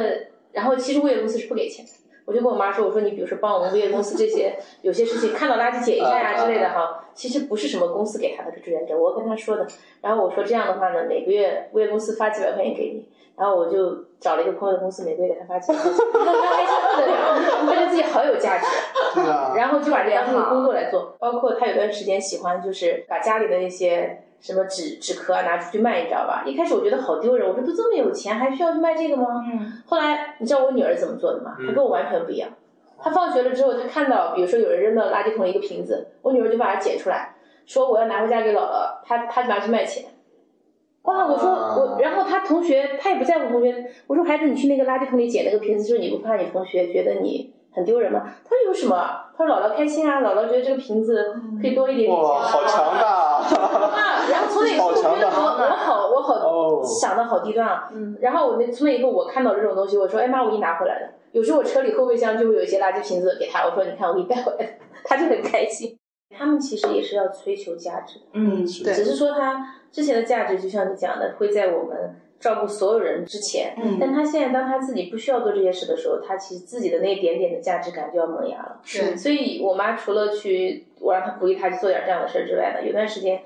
[0.52, 1.92] 然后其实物业公司是不给钱的。
[2.26, 9.68] 我就跟我妈说，我说你比如说帮我们物业公司这些有些事情，看到垃圾捡一下呀之类的哈，其实不是什么公司给他的志愿者，我跟他说的。
[10.02, 13.08] 然后我说这样的话呢，每个月物业公司发几百块钱给你。
[13.38, 18.66] 然后我就找了一个朋友的公司，每个月给他发钱， 他开心不得了，觉得自己好有价值。
[19.56, 21.16] 然后就把这当成工作来做。
[21.20, 26.44] 包括他有段时间喜欢，就是把家里的那些什么纸纸壳啊拿出去卖，你知道吧？
[26.46, 29.44] 一开始我觉得好丢人，我说都这么有钱，还需要去卖这个吗？
[29.52, 29.82] 嗯。
[29.86, 31.56] 后来你知道我女儿怎么做的吗？
[31.68, 32.50] 她跟我完全不一样。
[32.98, 40.06] 她放学了之后，她看到比如说有人扔到垃圾桶一个瓶子，我女儿就把它捡出来，说我要拿回家给姥姥，她她就拿去卖钱。
[41.06, 41.26] 哇！
[41.28, 43.86] 我说我，然后他同学他也不在乎同学。
[44.08, 48.24] 我说孩子，你去那个垃圾桶里捡那个瓶子，就是你不怕你同学觉得你很丢人吗？
[48.44, 49.22] 他说有什么？
[49.38, 52.30] 他说姥姥开心啊，姥姥觉得这个瓶子可以多一点点钱。
[52.30, 53.06] 哇，好强大！
[53.06, 54.26] 啊！
[54.32, 57.90] 然后从那以后我觉得我我好我好想的好低端啊。
[57.94, 58.18] 嗯。
[58.22, 61.10] 然后我那从那以后我看到这种东西，我说哎妈，我给你拿回来的。
[61.34, 65.98] 有时候我车里后备箱就会有一些垃圾瓶子给他，我说你看我给你带回来，他就很开心。
[66.38, 83.42] 他们其实也是要追求价值的，嗯，对，只是说他之前的价值，就像你讲的，会在我们照顾所有人之前，嗯，但他现在当他自己不需要做这些事的时候，他其实自己的那一点点的价值感就要萌芽了，是，所以我妈除了去我让她鼓励她去做点这样的事儿之外呢，有段时间。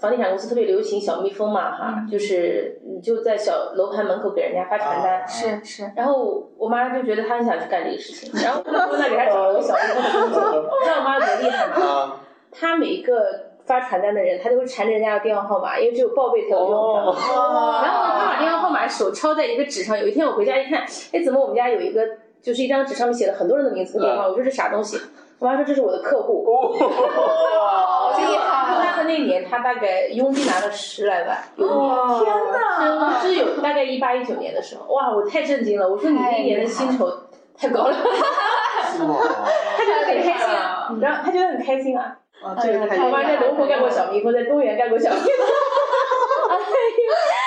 [0.00, 5.92] 房地产公司特别流行小蜜蜂嘛，哈，就是你就在小楼盘门口给人家发传单，是是。
[5.94, 10.62] 然后我妈就觉得她很想去干这个事情，然后我那给她找了个小蜜蜂的工作。
[10.80, 12.16] 你知道我妈多厉害吗？
[12.50, 13.22] 她每一个
[13.66, 16.94] 发传单的人，她都会缠着人家的电话号码，因为只有报备才有用。
[16.96, 19.98] 然后呢，她把电话号码手抄在一个纸上。
[19.98, 20.80] 有一天我回家一看，
[21.12, 22.00] 哎，怎么我们家有一个
[22.40, 24.26] 就是一张纸上面写了很多人的名字和电话？
[24.26, 24.98] 我说这啥东西？
[25.40, 26.44] 我妈说这是我的客户。
[26.46, 29.02] 哇，厉害！
[29.04, 31.36] 那年他大概佣金拿了十来万，
[31.66, 33.18] 哇，天哪！
[33.20, 35.88] 是有大概一八一九年的时候，哇，我太震惊了！
[35.88, 37.10] 我说你那一年的薪酬
[37.56, 42.16] 太高了， 他觉得很开心啊，然后他觉得很开心啊。
[42.44, 45.26] 啊，这个我妈在龙湖干过小蜜蜂，在东园干过小蜜蜂，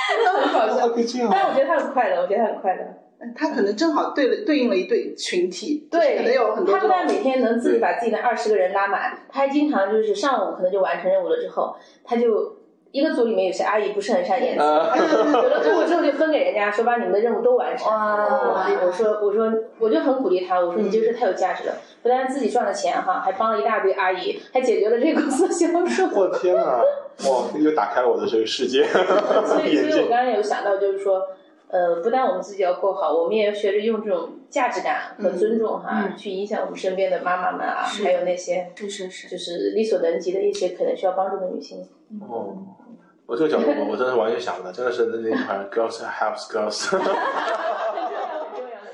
[0.09, 0.89] 真的很搞笑。
[1.31, 2.83] 但是我觉得他很快乐，我觉得他很快乐。
[3.35, 6.75] 他可能正好对了，对应了一对群体，对，可能有很多。
[6.75, 12.57] 他不但每天能自己把自己的二十个人拉满，他还经常就是上午可能就完成任务了之后，他就
[12.91, 17.87] 一个组里面有些阿姨不是很善言辞，有了任务之后就分给人家，说把你们的任务都完成。
[17.91, 18.67] 哇！
[18.85, 26.05] 我说我说我就很鼓励他，我说你这个事太有价值了，不但自己赚了钱哈，还帮了一大堆阿姨，还解决了这个公司的销售。
[26.13, 26.81] 我天哪！
[27.29, 28.83] 哇，又打开了我的这个世界。
[28.83, 31.21] 所以，所以我刚才有想到，就是说。
[31.73, 41.83] 呃，不但我们自己要过好，我们也要学着用这种价值感和尊重哈，去影响我们身边的妈妈们啊，还有那些是是是，就是力所能及的一些可能需要帮助的女性。
[42.29, 42.55] 哦，
[43.25, 46.93] 我这个角度，我真的完全想不到，真的是那那款 girls helps girls。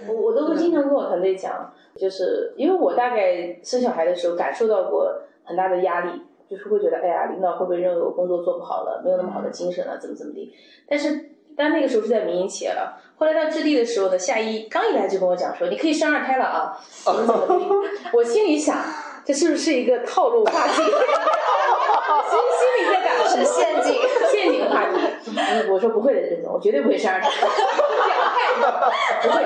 [0.07, 5.13] 我我都会经常跟我团队讲，就是因为我大概生小孩的时候感受到过
[5.43, 10.53] 很大的压力，就是会觉得哎呀，领导会不会认为我工作做不好了，没有那么好的精神了，怎么怎么地？
[10.87, 11.31] 但是。
[11.59, 17.65] 但那个时候是在民营企业了，后来到置地的时候呢，夏一刚一来就跟我讲说，你可以生二胎了啊，怎么怎么地。
[18.15, 18.77] 我心里想，
[19.25, 20.75] 这是不是一个套路话题？
[22.29, 23.99] 心心里在打是陷阱，
[24.31, 24.95] 陷阱话题。
[25.69, 27.29] 我说不会的，任总，我绝对不会生二胎。
[29.21, 29.45] 不会。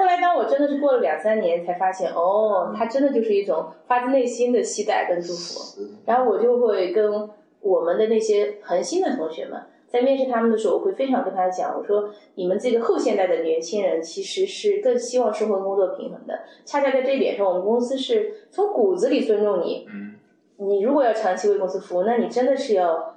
[0.00, 5.84] 后来当我真的是过了两三年，才发现，哦，他真的就是一种发自内心的期待跟祝福。
[6.06, 9.62] 然后我就会跟我们的那些恒心的同学们。
[9.90, 16.40] 在面试他们的时候，我会非常跟他讲，我说你们这个后现代的年轻人其实是更希望生活工作平衡的。
[16.64, 19.86] 恰恰在这一点上，我们公司是从骨子里尊重你。
[19.92, 20.14] 嗯。
[20.62, 23.16] 你如果要长期为公司服务，那你真的是要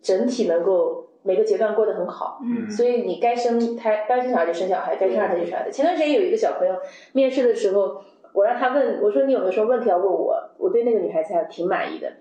[0.00, 5.70] 整体能够每个阶段过得很好，嗯，所以你该生胎该生小孩就生小孩，该生二胎就生二胎。
[5.72, 6.76] 前段时间有一个小朋友
[7.12, 8.00] 面试的时候，
[8.32, 10.40] 我让他问我说你有没有什么问题要问我？
[10.56, 12.12] 我对那个女孩子还挺满意的，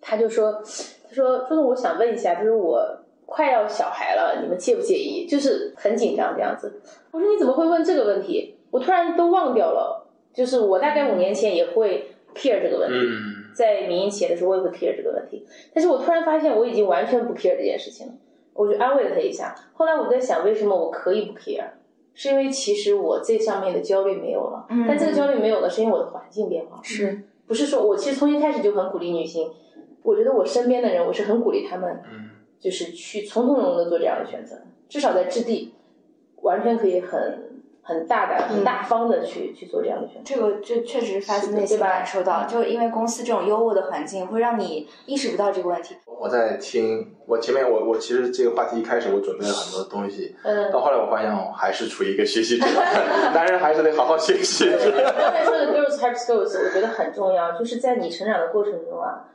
[0.00, 0.62] 他就说
[1.08, 5.26] 他说说我想问一下，就是我快要小孩了，你们介不介意？
[5.26, 6.80] 就是很紧张这样子。
[7.10, 8.56] 我说你怎么会问这个问题？
[8.70, 12.96] 我突然都忘掉了，就是我大概五年前也会 care 这个问题。
[13.54, 18.12] 在民营企业的时候，我也会 care 这个问题，但是我突然发现我已经完全不 care 这件事情了，
[18.52, 19.54] 我就安慰了他一下。
[19.72, 21.64] 后来我在想，为什么我可以不 care？
[22.12, 26.80] 是因为其实我这上面的焦虑没有了，但这个焦虑没有了，是因为我的环境变化。
[26.82, 29.50] 是，不是说我其实从一开始就很鼓励女性，
[30.06, 32.00] 我觉得我身边的人，我是很鼓励他们，
[32.60, 34.56] 就是去从从容容的做这样的选择，
[34.88, 35.74] 至少在质地
[36.42, 37.44] 完全可以很。
[37.88, 45.94] 很大胆、很大方的去去做这样的选择，这个这确实发自内心感受到，就因为公司这种优渥的环境，会让你意识不到这个问题。
[46.04, 52.84] 我在听，我前面我我其实这个话题一开始我准备了很多东西，嗯，到后来我发现我还是处于一个学习阶段，
[53.32, 54.64] 男人还是得好好学习。
[54.68, 59.28] 刚才说的 girls help schools，我觉得很重要，就是在你成长的过程中啊，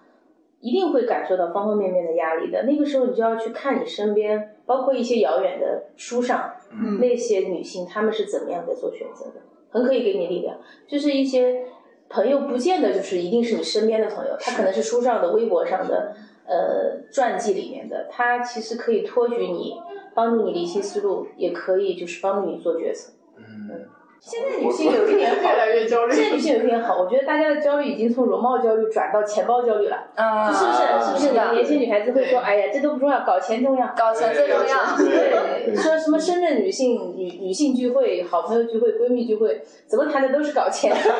[0.61, 2.63] 一定会感受到方方面面的压力的。
[2.63, 6.53] 那个时候你就要去看你身边，包括一些遥远的书上。
[6.99, 9.41] 那些女性她们是怎么样在做选择的？
[9.71, 10.57] 很可以给你力量。
[10.87, 11.65] 就是一些
[12.07, 19.81] 朋友，不见得就是一定是你身边的朋友，他可能是书上的、微博上的、呃传记里面的，他其实可以托举你，
[20.13, 23.13] 帮助你理清思路，也可以就是帮助你做决策。
[23.37, 23.85] 嗯。
[24.23, 26.13] 现在女性有一点好，越来越焦虑。
[26.13, 29.97] 现在女性有一点好，我觉得大家的焦虑已经从容貌焦虑转到钱包焦虑了。
[30.15, 31.23] 啊，是不是？
[31.23, 31.53] 是不是？
[31.55, 40.95] 年轻女孩子会说：“哎呀，这都不重要，搞钱重要，搞钱最重要。”对，说什么深圳女性女女性聚会、好朋友聚会、闺蜜聚会，怎么谈的都是搞钱。
[40.95, 41.17] 从来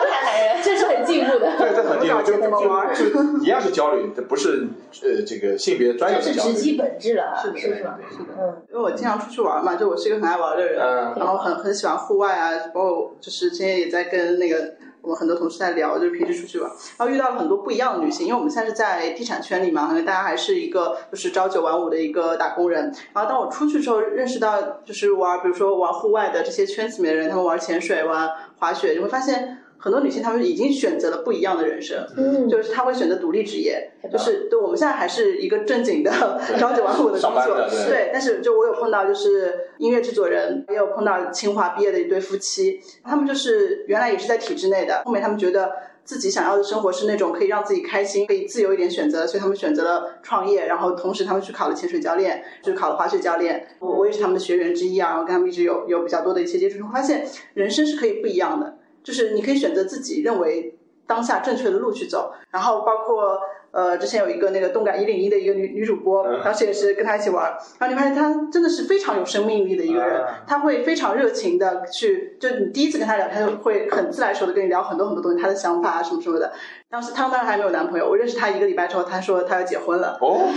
[0.00, 1.56] 不谈男人，这是很进步的。
[1.56, 4.66] 对，这很进步，就就一样是焦虑，这不是
[5.04, 6.34] 呃这个性别专有的焦虑。
[6.34, 7.94] 这是直击本质了，是的，是的，是的。
[8.40, 10.78] 嗯，因为我经常出去玩嘛，就我是一个很爱玩的人，
[11.16, 12.50] 然后很很喜欢户外啊。
[12.74, 22.92] 包括就是今天也在跟那个我们很多同事在聊，就是平时出去玩，然后遇到了很多不一样的女性，因为我们现在是在地产圈里嘛，可能大家还是一个就是朝九晚五的一个打工人。
[23.12, 28.28] 然后当我出去之后，认识到就是玩，比如说玩户外的这些圈子里面的人，他们玩潜水、玩
[28.58, 29.58] 滑雪，你会发现。
[29.82, 36.10] 很多女性她们已经选择了不一样的人生，嗯，就是她会选择独立职业，就是对我们现在还是一个正经的
[36.56, 37.56] 朝九晚五的工作，
[37.88, 38.10] 对。
[38.12, 45.72] 但是就我有碰到就是音乐制作人，也有碰到清华毕业的一对夫妻，他们就是原来也是在体制内的，后面他们觉得
[46.04, 53.66] 自己想要的生活是那种可以让自己开心、可以自由一点选择，所以他们选择了创业，然后同时他们去考了潜水教练，就是考了滑雪教练。
[53.80, 58.76] 我我也是他们的学员之一啊，然后跟他们一直有有比较多的一些接触，发现人生是可以不一样的。
[59.02, 60.74] 就是你可以选择自己认为
[61.06, 63.38] 当下正确的路去走，然后包括
[63.72, 76.52] 呃之前有一个那个动感一零一的一个女女主播，当时也是跟她一起玩，然后你发现她真的是非常有生命力的一个人，她会非常热情的去，就你第一次跟她聊，她就会很自来熟的跟你聊很多很多东西，她的想法啊什么什么的。
[76.88, 80.16] 当时她当时还没有男朋友，我认识她一个礼拜之后，她说她要结婚了。
[80.20, 80.48] 哦，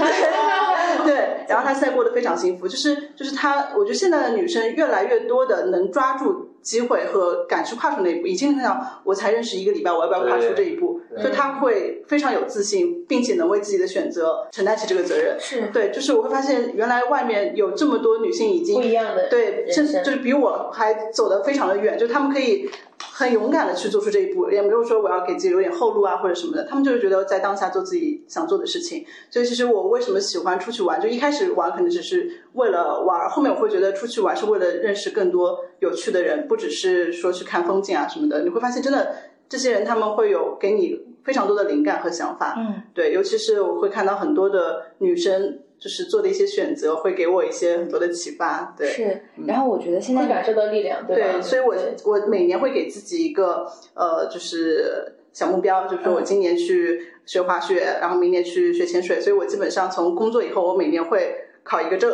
[1.03, 6.51] 对，然后她现在过得非常幸福，就是就是她，我觉得现在的女生越来越多的能抓住。
[6.65, 10.99] 机会和敢去跨出那一步，已经那样，我才认识一个礼拜，我要不要跨出这一步？
[11.17, 15.37] 所以他会非常有自信，并且能为自己的选择承担起这个责任。
[15.39, 22.69] 是对，就是我会发现，原来外面有这么多女性已经不一样的，对，甚至就是比我还走得非常的远，就他们可以。
[22.99, 26.63] 很勇敢的去做出这一步，也没有说我要给自己留点后路啊或者什么的。
[26.65, 29.05] 他们就是觉得在当下做自己想做的事情。
[29.29, 38.43] 所以其实我为什么喜欢出去玩，就一开始玩可能只是为了玩，后面我会觉得出去玩是为了认识更多有趣的人，不只是说去看风景啊什么的。
[38.43, 39.15] 你会发现，真的
[39.47, 42.55] 这些人他们会有给你非常多的灵感和想法。
[42.57, 45.59] 嗯，对，尤其是我会看到很多的女生。
[45.79, 48.87] 就是做的一些选择会给我一些很多的启发，对。
[48.87, 59.19] 是，然后我觉得现在感受到力量，对对，所以我我每年会给自己一个呃，就是小目标，就是说我今年去学滑雪，然后明年去学潜水。
[59.19, 62.13] 所以我基本上从工作以后，我每年会考一个证，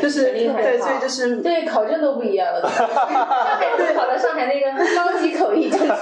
[0.00, 2.62] 就是对，所以就是对考证都不一样了。
[2.66, 5.84] 上海都考了上海那个高级口译证书。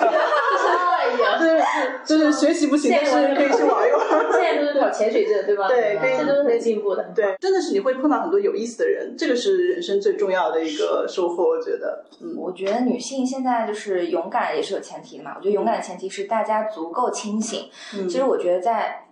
[1.39, 1.61] 对，
[2.07, 4.33] 就是学习不行，但是可以去玩一玩。
[4.33, 5.67] 现在都是考潜水证，对吧？
[5.69, 7.05] 对，这都是很进步的。
[7.15, 11.49] 对，真的是你会碰到很多有意思的人，这个是人生最重要的一个收获。
[11.49, 15.33] 我觉得，嗯，我觉得女性现在就是勇敢也是有前提的嘛。
[15.37, 17.69] 我觉得勇敢的前提是大家足够清醒。
[17.91, 19.07] 其实我觉得在，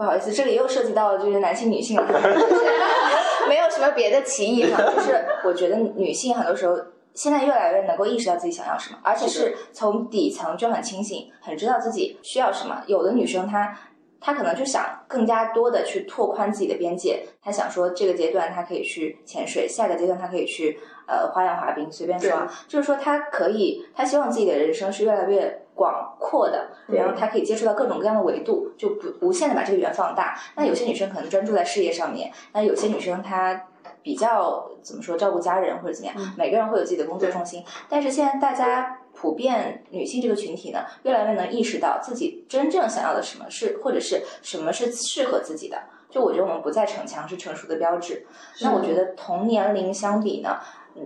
[0.00, 2.02] 不好意思，这里又涉及到就是男性女性了，
[3.46, 4.82] 没有什么别的歧义哈。
[4.96, 6.74] 就是我觉得女性很多时候。
[7.12, 12.82] 现在越来越能够意识到自己想要什么，而且是从底层就很清醒，很知道自己需要什么。
[12.86, 13.76] 有的女生她
[14.20, 17.26] 她可能就想更加多的去拓宽自己的边界。
[17.42, 20.78] 她想说，这个阶段她可以去潜水，下个阶段她可以去
[21.08, 30.38] 呃花样滑冰，随便说，就是说她可以，她希望自己的人生是越来越广阔的，然后他可以接触到各种各样的维度，就不无限的把这个圆放大。
[30.56, 33.66] 那有些女生可能专注在事业上面，那有些女生她。
[34.02, 37.62] 比较怎么说照顾家人或者怎么样，每个人会有自己的工作重心。
[37.86, 45.82] 但是现在大家普遍女性这个群体呢，越来越能意识到自己真正想要的什么是，或者是什么是适合自己的。
[46.08, 48.26] 就我觉得我们不再逞强是成熟的标志。
[48.62, 50.58] 那我觉得同年龄相比呢？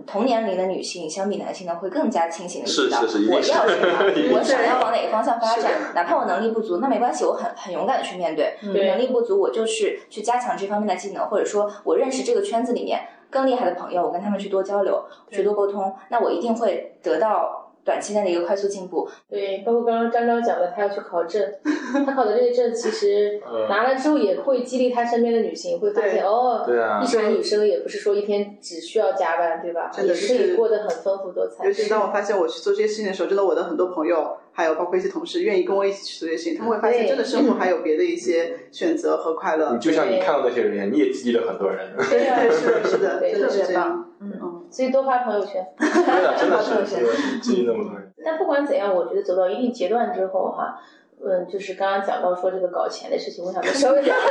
[0.05, 5.71] 同年龄的女性相比男性呢，会更加清醒的知道我要什么，我想要往哪 个方向发展。
[5.93, 8.57] 哪怕我能力不足，那没关系，我很很勇敢的去面对。
[8.61, 17.64] 能力不足，我就是去加强这方面的技能，或者说我认识这个圈子里面更厉害的朋友，我跟他们去多交流，去多沟通，那我一定会得到。
[17.85, 21.41] 短期内的一个快速进步，对，包括刚刚张昭讲的，他要去考证，
[22.05, 29.91] 他考的这个证其实拿了之后也会激励他身边的女性，会发现哦，对啊，一个女生也不是说一天只需要加班，对吧？
[29.93, 31.63] 真的是可以过得很丰富多彩。
[31.65, 39.77] 尤其当我发现我去做这些事情的时候，真的我的很多朋友，还有包括一些同事，愿意跟我一起去做这些事情，他们会发现真的生活还有别的一些选择和快乐。
[39.77, 41.95] 就像你看到那些人一样，你也激励了很多人。
[42.09, 44.11] 对， 是的，是的，真的是这样。
[44.21, 48.11] 嗯，所以多发朋友圈，真的真的是激励那么多人。
[48.23, 50.79] 但不管怎样，我觉得走到一定阶段之后，哈，
[51.23, 54.15] 嗯，就是刚刚讲到说这个搞钱的事情，我想稍微讲。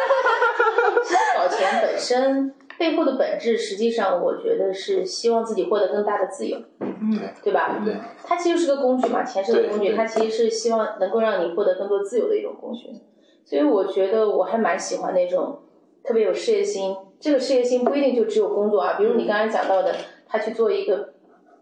[1.36, 7.80] 搞钱本身背后的本质，实际上我觉得是希望自己获得更大的自由，嗯，对吧？
[7.84, 12.88] 对，它其实是个工具嘛，钱是个工具，它其实是希望能够让你获得更多自由的一种工具。
[13.44, 15.60] 所以我觉得我还蛮喜欢那种
[16.02, 16.96] 特别有事业心。
[17.20, 19.94] 这个事业心不一定就只有工作啊，比如你刚才讲到的，
[20.34, 21.14] 他去做一个。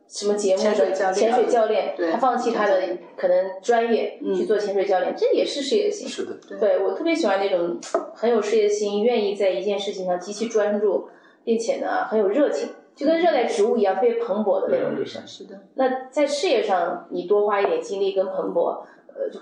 [0.09, 2.83] 什么节目的潜水教练，他放弃他的
[3.17, 6.07] 可能专业去做潜水教练，这也是事业心。
[6.07, 7.79] 是的，对我特别喜欢那种
[8.15, 11.09] 很有事业心，愿意在一件事情上极其专注，
[11.45, 15.27] 并且呢很有热情，就跟热带植物一样特别蓬勃的那种女生。
[15.27, 15.59] 是的。
[15.77, 19.41] 那在事业上，你多花一点精力跟蓬勃，呃，就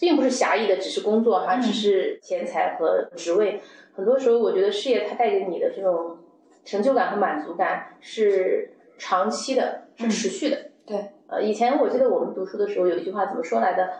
[0.00, 3.60] 并不是狭义的，只是工作哈，只是钱财和职位。
[3.94, 6.16] 很多时候，我觉得事业它带给你的这种
[6.64, 9.82] 成就感和满足感是长期的。
[9.94, 10.56] 是持续的，
[10.86, 11.10] 对。
[11.28, 13.90] 呃，以前我记得我们读书的时候有一句话怎么说来的？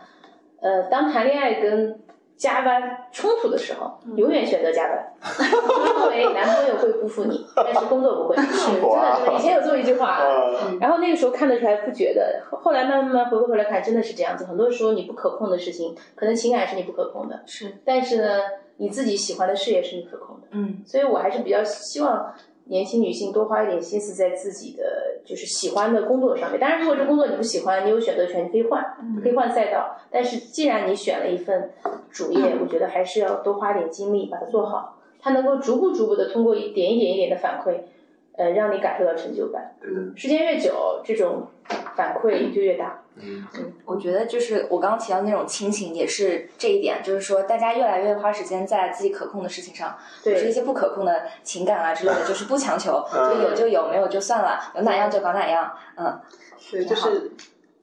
[0.59, 1.99] 呃，当谈恋爱跟
[2.35, 5.13] 加班冲突的时候，永远选择加班，
[6.17, 8.35] 因为男朋友会辜负你，但是工作不会。
[8.35, 9.33] 是真的，真的。
[9.33, 10.19] 以前有这么一句话，
[10.81, 14.45] 然后那个时候看得出来不觉得，后来慢慢慢回过头来看，真的是这样子。
[14.45, 17.71] 很多时候你不可控的事情，可能情感是你不可控的，是。
[17.85, 18.39] 但是呢，
[18.77, 20.47] 你自己喜欢的事业是你可控的。
[20.51, 20.81] 嗯。
[20.85, 22.33] 所以我还是比较希望。
[22.65, 26.59] 年轻女性多花一点心思在自己的就是喜欢的工作上面。
[26.59, 29.97] 当然，如果这工作你不喜欢，你有选择权，你可以换，可以换赛道。
[30.09, 31.71] 但是，既然你选了一份
[32.09, 34.99] 主业，我觉得还是要多花点精力把它做好。
[35.19, 37.75] 它能够逐步逐步的通过一点一点一点的反馈，
[38.37, 39.75] 呃，让你感受到成就感。
[40.15, 41.47] 时间越久，这种
[41.95, 43.02] 反馈就越大。
[43.15, 43.45] 嗯，
[43.85, 50.37] 我觉得就是我刚刚提到那种亲情，也是这一点，就是说大家越来越花时间在自己可控的事情上，对。
[50.37, 56.19] 是一些不可控的情感啊之类的，就是不强求， 就有就有，没有就算了，有哪样就搞哪样，嗯，
[56.71, 57.31] 对，就是。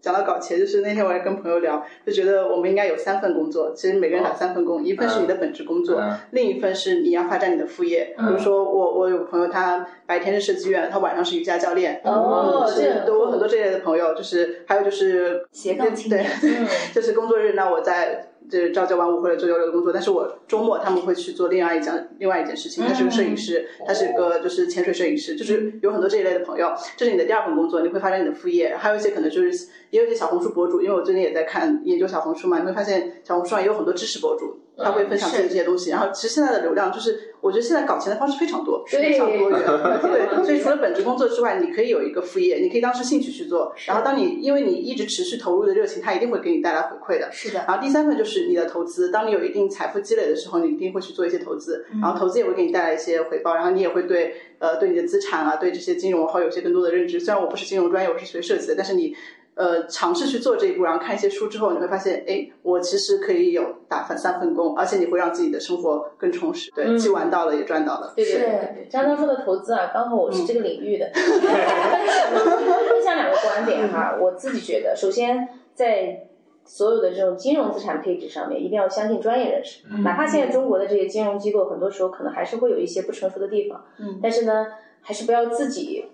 [0.01, 3.73] 讲到搞钱，就是那天我还跟朋友聊，就觉得我们应该有三份工作。
[3.75, 8.15] 其实每个人打三份工，一份是你的本职工作，另一份是你要发展你的副业。
[8.17, 12.01] 比如说我，我有朋友，他白天是设计院，他晚上是瑜伽教练。
[12.05, 16.25] 哦，这，对我很多这类的朋友，就是还有就是斜杠青年，
[16.95, 18.30] 就是工作日，那我在。
[18.49, 22.85] 就是朝九晚五或者做九六的工作，但是我周末他们会去做另外一件另外一件事情。
[22.85, 26.73] 他是个摄影师，他是个就是潜水摄影师，就是有很多这一类的朋友。
[26.97, 28.77] 这是你的第二份工作，你会发展你的副业。
[28.77, 34.59] 还有一些可能就是也有一些小红书博主，因为我最近也在看研究小红书嘛，你会发现小红书上也有很多知识博主。
[34.83, 39.61] 他会分享自己这些东西，然后其实现在的流量就是，我觉得现在搞钱的方式非常多，非常多元。
[40.03, 43.73] 对，所以除了本职工作之外，你可以有一个副业，你可以当时兴趣去做。
[43.87, 47.29] 然后当你因为你一直持续投入的热情，它一定会给你带来回馈的。
[47.33, 47.65] 是的。
[47.67, 57.21] 然后第三份就是你的投资，当你有一定财富积累的时候，你一定会去做一些投资，然后投资也会给你带来一些回报，然后你也会对呃对你的资产啊，对这些金融会有些更多的认知。
[57.21, 59.15] 虽然我不是金融专业，我是学设计的，但是你。
[59.61, 66.73] 呃，尝试去做这一步，然后看一些书之后，你会发现，哎，我其实可以有打翻三份工，而且你会让自己的生活更充实。
[66.75, 68.11] 对，既玩到了，也赚到了。
[68.17, 71.11] 对对对，张张说的投资啊，刚好我是这个领域的。
[71.13, 76.27] 分享两个观点哈，我自己觉得，首先在
[76.65, 79.83] 所有的这种金融资产配置上面，一定要相信专业人士。
[80.03, 83.85] 哪怕现在中国的这些金融机构，很多时候可能还是会有一些不成熟的地方。
[83.99, 84.19] 嗯。
[84.23, 84.69] 但是呢，
[85.03, 86.07] 还是不要自己。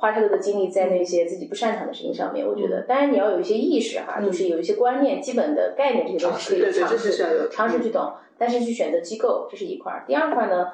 [0.00, 8.14] 花太多的精力在那些自己不擅长的事情上面，我觉得，当然你要有一些意识哈，就是有一些观念、基本的概念这些东西可以尝试尝试去懂。
[8.38, 10.04] 但是去选择机构，这是一块儿。
[10.06, 10.68] 第二块呢，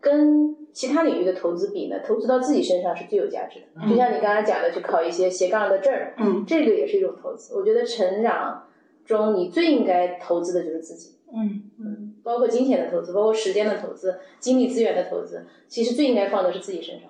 [0.00, 3.88] 跟其他领域的投资比呢，投资到自己身上是最有价值的。
[3.88, 7.56] 就像你刚才讲的，去考一些斜杠的证儿，嗯，这个也是一种投资。
[7.56, 8.68] 我觉得成长
[9.04, 17.09] 中你最应该投资的就是自己，嗯嗯，包括金钱的投资，包括时间的投资，精力资源的投资，其实最应该放的是自己身上。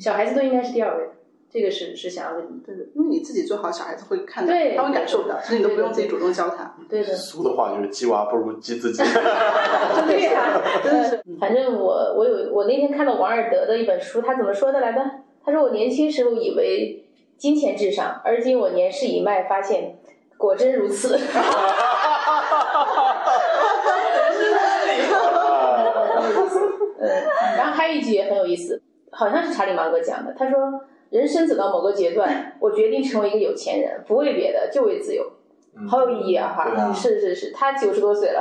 [0.00, 1.10] 小孩子都应该是第二位的。
[1.50, 6.74] 这个是是想要跟你对的，因为你自己做好，小孩子会看到，他会感受到，所以你都不用自己主动教他。
[6.88, 7.14] 对的。
[7.14, 8.98] 俗的话就是“鸡娃不如鸡自己”。
[10.08, 11.22] 对呀，真的是。
[11.38, 15.00] 反正我我有我那天看了王尔德的一本书，他怎么说的来着？
[15.44, 17.04] 他说我年轻时候以为
[17.36, 19.96] 金钱至上，而今我年事已迈，发现
[20.36, 21.16] 果真如此。
[21.16, 23.24] 哈哈哈哈哈哈！
[26.98, 27.08] 嗯，
[27.56, 28.82] 然后还有一句也很有意思。
[29.14, 35.24] 好像是查理芒格讲的，他说：“人生走到某个阶段， 我决定成为一个有钱人，不为别的，就为自由。”
[35.88, 36.54] 好有意义啊！
[36.56, 38.40] 哈，是是是，他九十多岁了，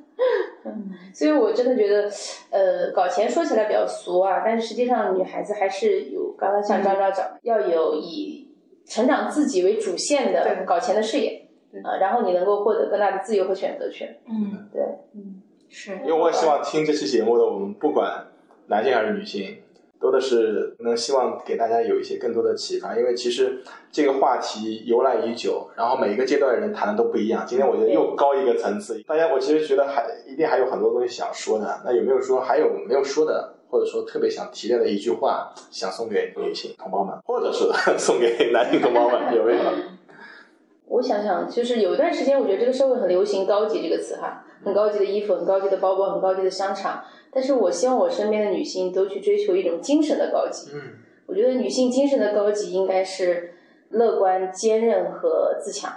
[1.12, 2.10] 所以我真的觉得，
[2.48, 8.48] 呃，搞钱说起来比较俗啊，但是实际上女孩子还是有，刚刚像张张讲，要有以
[8.86, 11.46] 成长自己为主线的搞钱的事业，
[11.84, 14.16] 啊，然后你能够获得更大的自由和选择权。
[14.26, 14.82] 嗯，对，
[15.14, 15.96] 嗯，是。
[15.98, 18.26] 因为我也希望听这期节目的我们，不管
[18.68, 19.58] 男性还是女性。
[20.00, 27.44] 多的是能希望给大家有一些更多的启发，因为其实这个话题由来已久，然后每一个阶段的人谈的都不一样。
[27.46, 31.80] 今天我觉得又高一个层次，大家我其实觉得还一定还有很多东西想说的。
[31.84, 37.64] 那有没有说还有没有说的，或者说特别想提炼的一句话，想送给女性同胞们，或者是
[37.98, 39.60] 送给男性同胞们，有没有？
[40.86, 47.04] 我想想，就是有一段时间，我觉得这个社会很流行“高级”这个词哈，很高级的衣服，很高级的包包，很高级的商场。
[47.30, 50.70] 但是我希望我身边的女性都去追求一种精神的高级。
[50.74, 50.80] 嗯，
[51.26, 53.54] 我觉得女性精神的高级应该是
[53.90, 55.92] 乐观、坚韧和自强。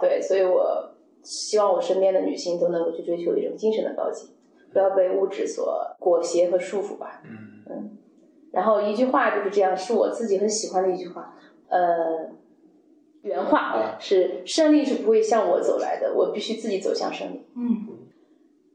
[0.00, 0.90] 对，所以我
[1.22, 4.30] 希望我身边的女性都能够去追求一种精神的高级，
[4.72, 7.22] 不要被物质所裹挟和束缚吧。
[7.24, 7.98] 嗯嗯。
[8.52, 11.36] 然后一句话就是这样，是我自己很喜欢的一句话。
[11.68, 12.30] 呃，
[13.22, 17.46] 原话是：胜利是不会向我走来的，我必须自己走向胜利。
[17.56, 17.86] 嗯。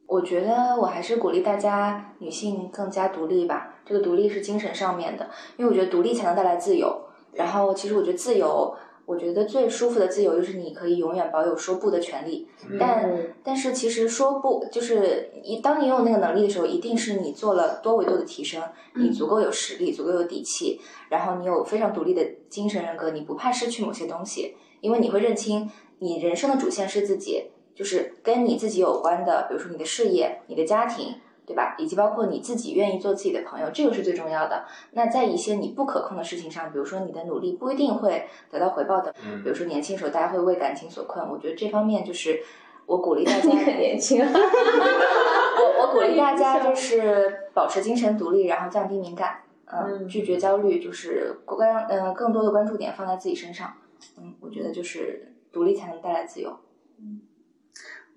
[0.10, 3.76] 我觉得我还是鼓励大家女性更加独立吧。
[3.86, 7.00] 这个独立是精神上面的，因为我觉得独立才能带来自由。
[7.34, 12.48] 然后，其实我觉得自由，我觉得最舒服的自由就是你可以永远保有说不的权利。
[12.80, 13.08] 但
[13.44, 18.64] 但是，其实说不就是一当你拥有那个能力的时候，一定是你做了多维度的提升，
[18.96, 27.52] 你足够有实力，足够有底气，然后你有非常独立的精神人格，你不怕失去某些东西，因为你会认清你人生的主线是自己。
[27.80, 31.16] 就是跟你自己有关的，比如说你的事业、你的家庭，
[31.46, 31.78] 对吧？
[31.80, 34.66] 以及包括你自己愿意做自己的朋友，这个是最重要的。
[34.92, 42.44] 那在一些你不可控的事情上，比如说你的努力不一定会得到回报的，比如说年轻时候大家会为感情所困，我觉得这方面就是
[42.86, 43.48] 我鼓励大家。
[43.48, 44.22] 你很年轻。
[44.28, 53.74] 我我鼓励大家就是保持精神独立，然后降低敏感，嗯，拒绝焦虑，就是关嗯更多的关注点放在自己身上，
[54.18, 56.60] 嗯，我觉得就是独立才能带来自由，
[57.00, 57.22] 嗯。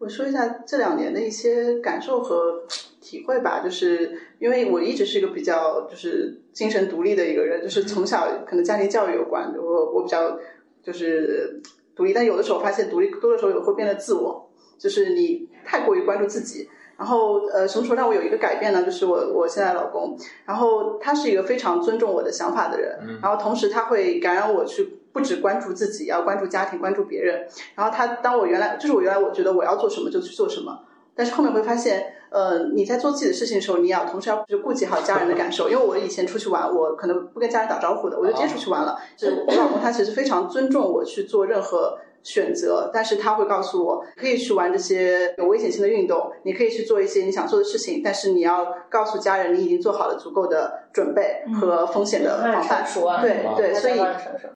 [0.03, 2.65] 我说一下这两年的一些感受和
[3.01, 10.37] 体会吧，就是因为我一直是一个比较就是精神独立的一个人，就是从小可能家庭教育有关，我我比较
[10.83, 11.63] 就是
[11.95, 16.69] 独立，但有的时候发现独立多的时候也会变得自我，就是你太过于关注自己。
[16.99, 18.83] 然后呃，什么时候让我有一个改变呢？
[18.83, 24.99] 就是我我现在老公，然后他是一个非常尊重我的想法的人，然后同时他会感染我去。
[25.13, 27.47] 不只关注自己，要关注家庭，关注别人。
[27.75, 30.81] 然后他，当我原来就是我原来我觉得我要做什么就去做什么，
[31.15, 35.69] 但是后面会发现，呃，你在做自己的事情的时候，你要同时要就顾及好家人的感受。
[35.69, 38.99] 因为我以前出去玩，我可能不跟家人打招呼的，我就直接出去玩了。
[39.17, 41.99] 就我老公他其实非常尊重我去做任何。
[42.23, 52.85] 选择，但是他会告诉我，可以去玩这些有危险性的运动，你可以去做一些你想做的事情，但是你要告诉家人，你已经做好了足够的准备和风险的防范。
[53.21, 53.99] 对对，所以，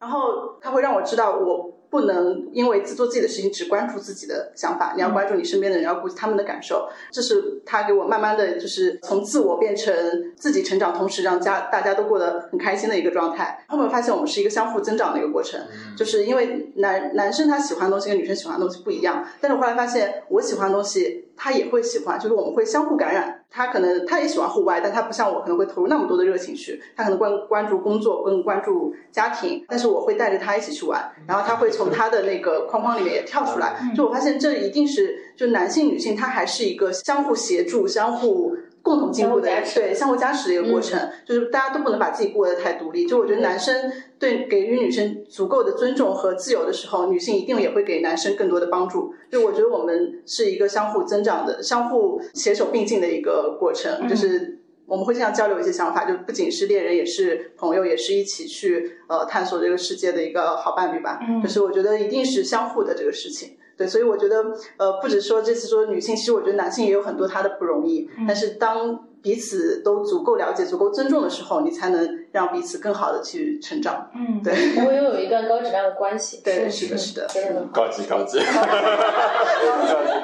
[0.00, 1.76] 然后他会让我知道我。
[1.91, 6.89] 不能因为自做自己的事情只关注自己的想法，你要关注你身边的人，要顾及他们的感受。
[7.11, 9.95] 这是他给我慢慢的就是从自我变成
[10.37, 13.64] 自己成长，同时让家大家都过得很开心的一个状态。
[13.68, 15.61] 后面发现我们是一个相互增长的一个过程，
[15.97, 21.26] 就是因为男男生他喜欢的东西跟女生喜欢的东西不一样，但是我后来发现我喜欢的东西。
[21.37, 23.43] 他也会喜欢，就是我们会相互感染。
[23.51, 26.82] 他可能他也喜欢户外，但他不像我可能会投入那么多的热情去。
[26.95, 31.11] 他可能关关注工作，更关注家庭，但是我会带着他一起去玩。
[31.26, 33.76] 然后他会从他的那个框框里面也跳出来。
[33.97, 38.57] 就我发现这一定是就男性女性他还是一个相互协助、相互。
[38.87, 43.05] 共同进步的，对相互加持的一个过程，就是大家都不能把自己过得太独立。
[43.05, 49.12] 就我觉得男生对给予女生足够的尊重和自由的时候，女性一定也会给男生更多的帮助。
[49.28, 61.18] 就我觉得我们是一个相互增长的、相互携手并进的一个过程，就是我们会经常交流一些想法，就不仅是恋人，也是朋友，也是一起去呃探索这个世界的一个好伴侣吧。
[61.43, 63.57] 就是我觉得一定是相互的这个事情。
[63.77, 64.43] 对，所以我觉得，
[64.79, 68.09] 呃，不止说这次说女性，其实我觉得男性也有很多他的不容易。
[68.27, 74.11] 但是当彼此都足够了解、足够尊重的时候，你才能让彼此更好的去成长。
[74.14, 76.41] 嗯，对，然后拥有一段高质量的关系。
[76.43, 78.51] 对，是的，是的，真的高级高级，高级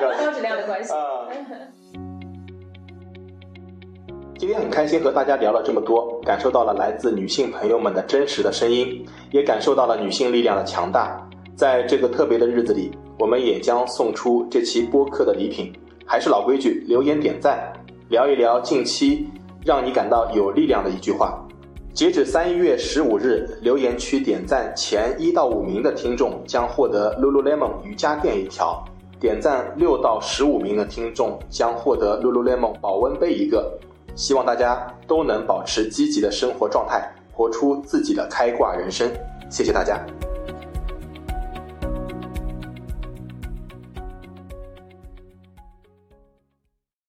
[0.01, 0.93] 高质量的关系。
[4.39, 11.29] 今天很开心和大家聊了这么多，感受到了来自女性朋友们的真实的声音，也感受到了女性力量的强大。
[11.63, 12.91] 在这个特别的日子里。
[13.21, 15.73] 我们也将送出这期播客的礼品，
[16.05, 17.73] 还是老规矩，留言点赞，
[18.09, 19.29] 聊一聊近期
[19.65, 21.41] 让你感到有力量的一句话。
[21.95, 28.85] 截止三月十五日，留言区点赞前一到五名的听众将获得 Lululemon 瑜伽垫一条，
[29.21, 33.73] 点赞六到十五名的听众将获得 Lululemon 保温杯一个。
[34.17, 39.09] 希望大家都能保持积极的生活状态，活出自己的开挂人生。
[39.49, 40.05] 谢谢大家。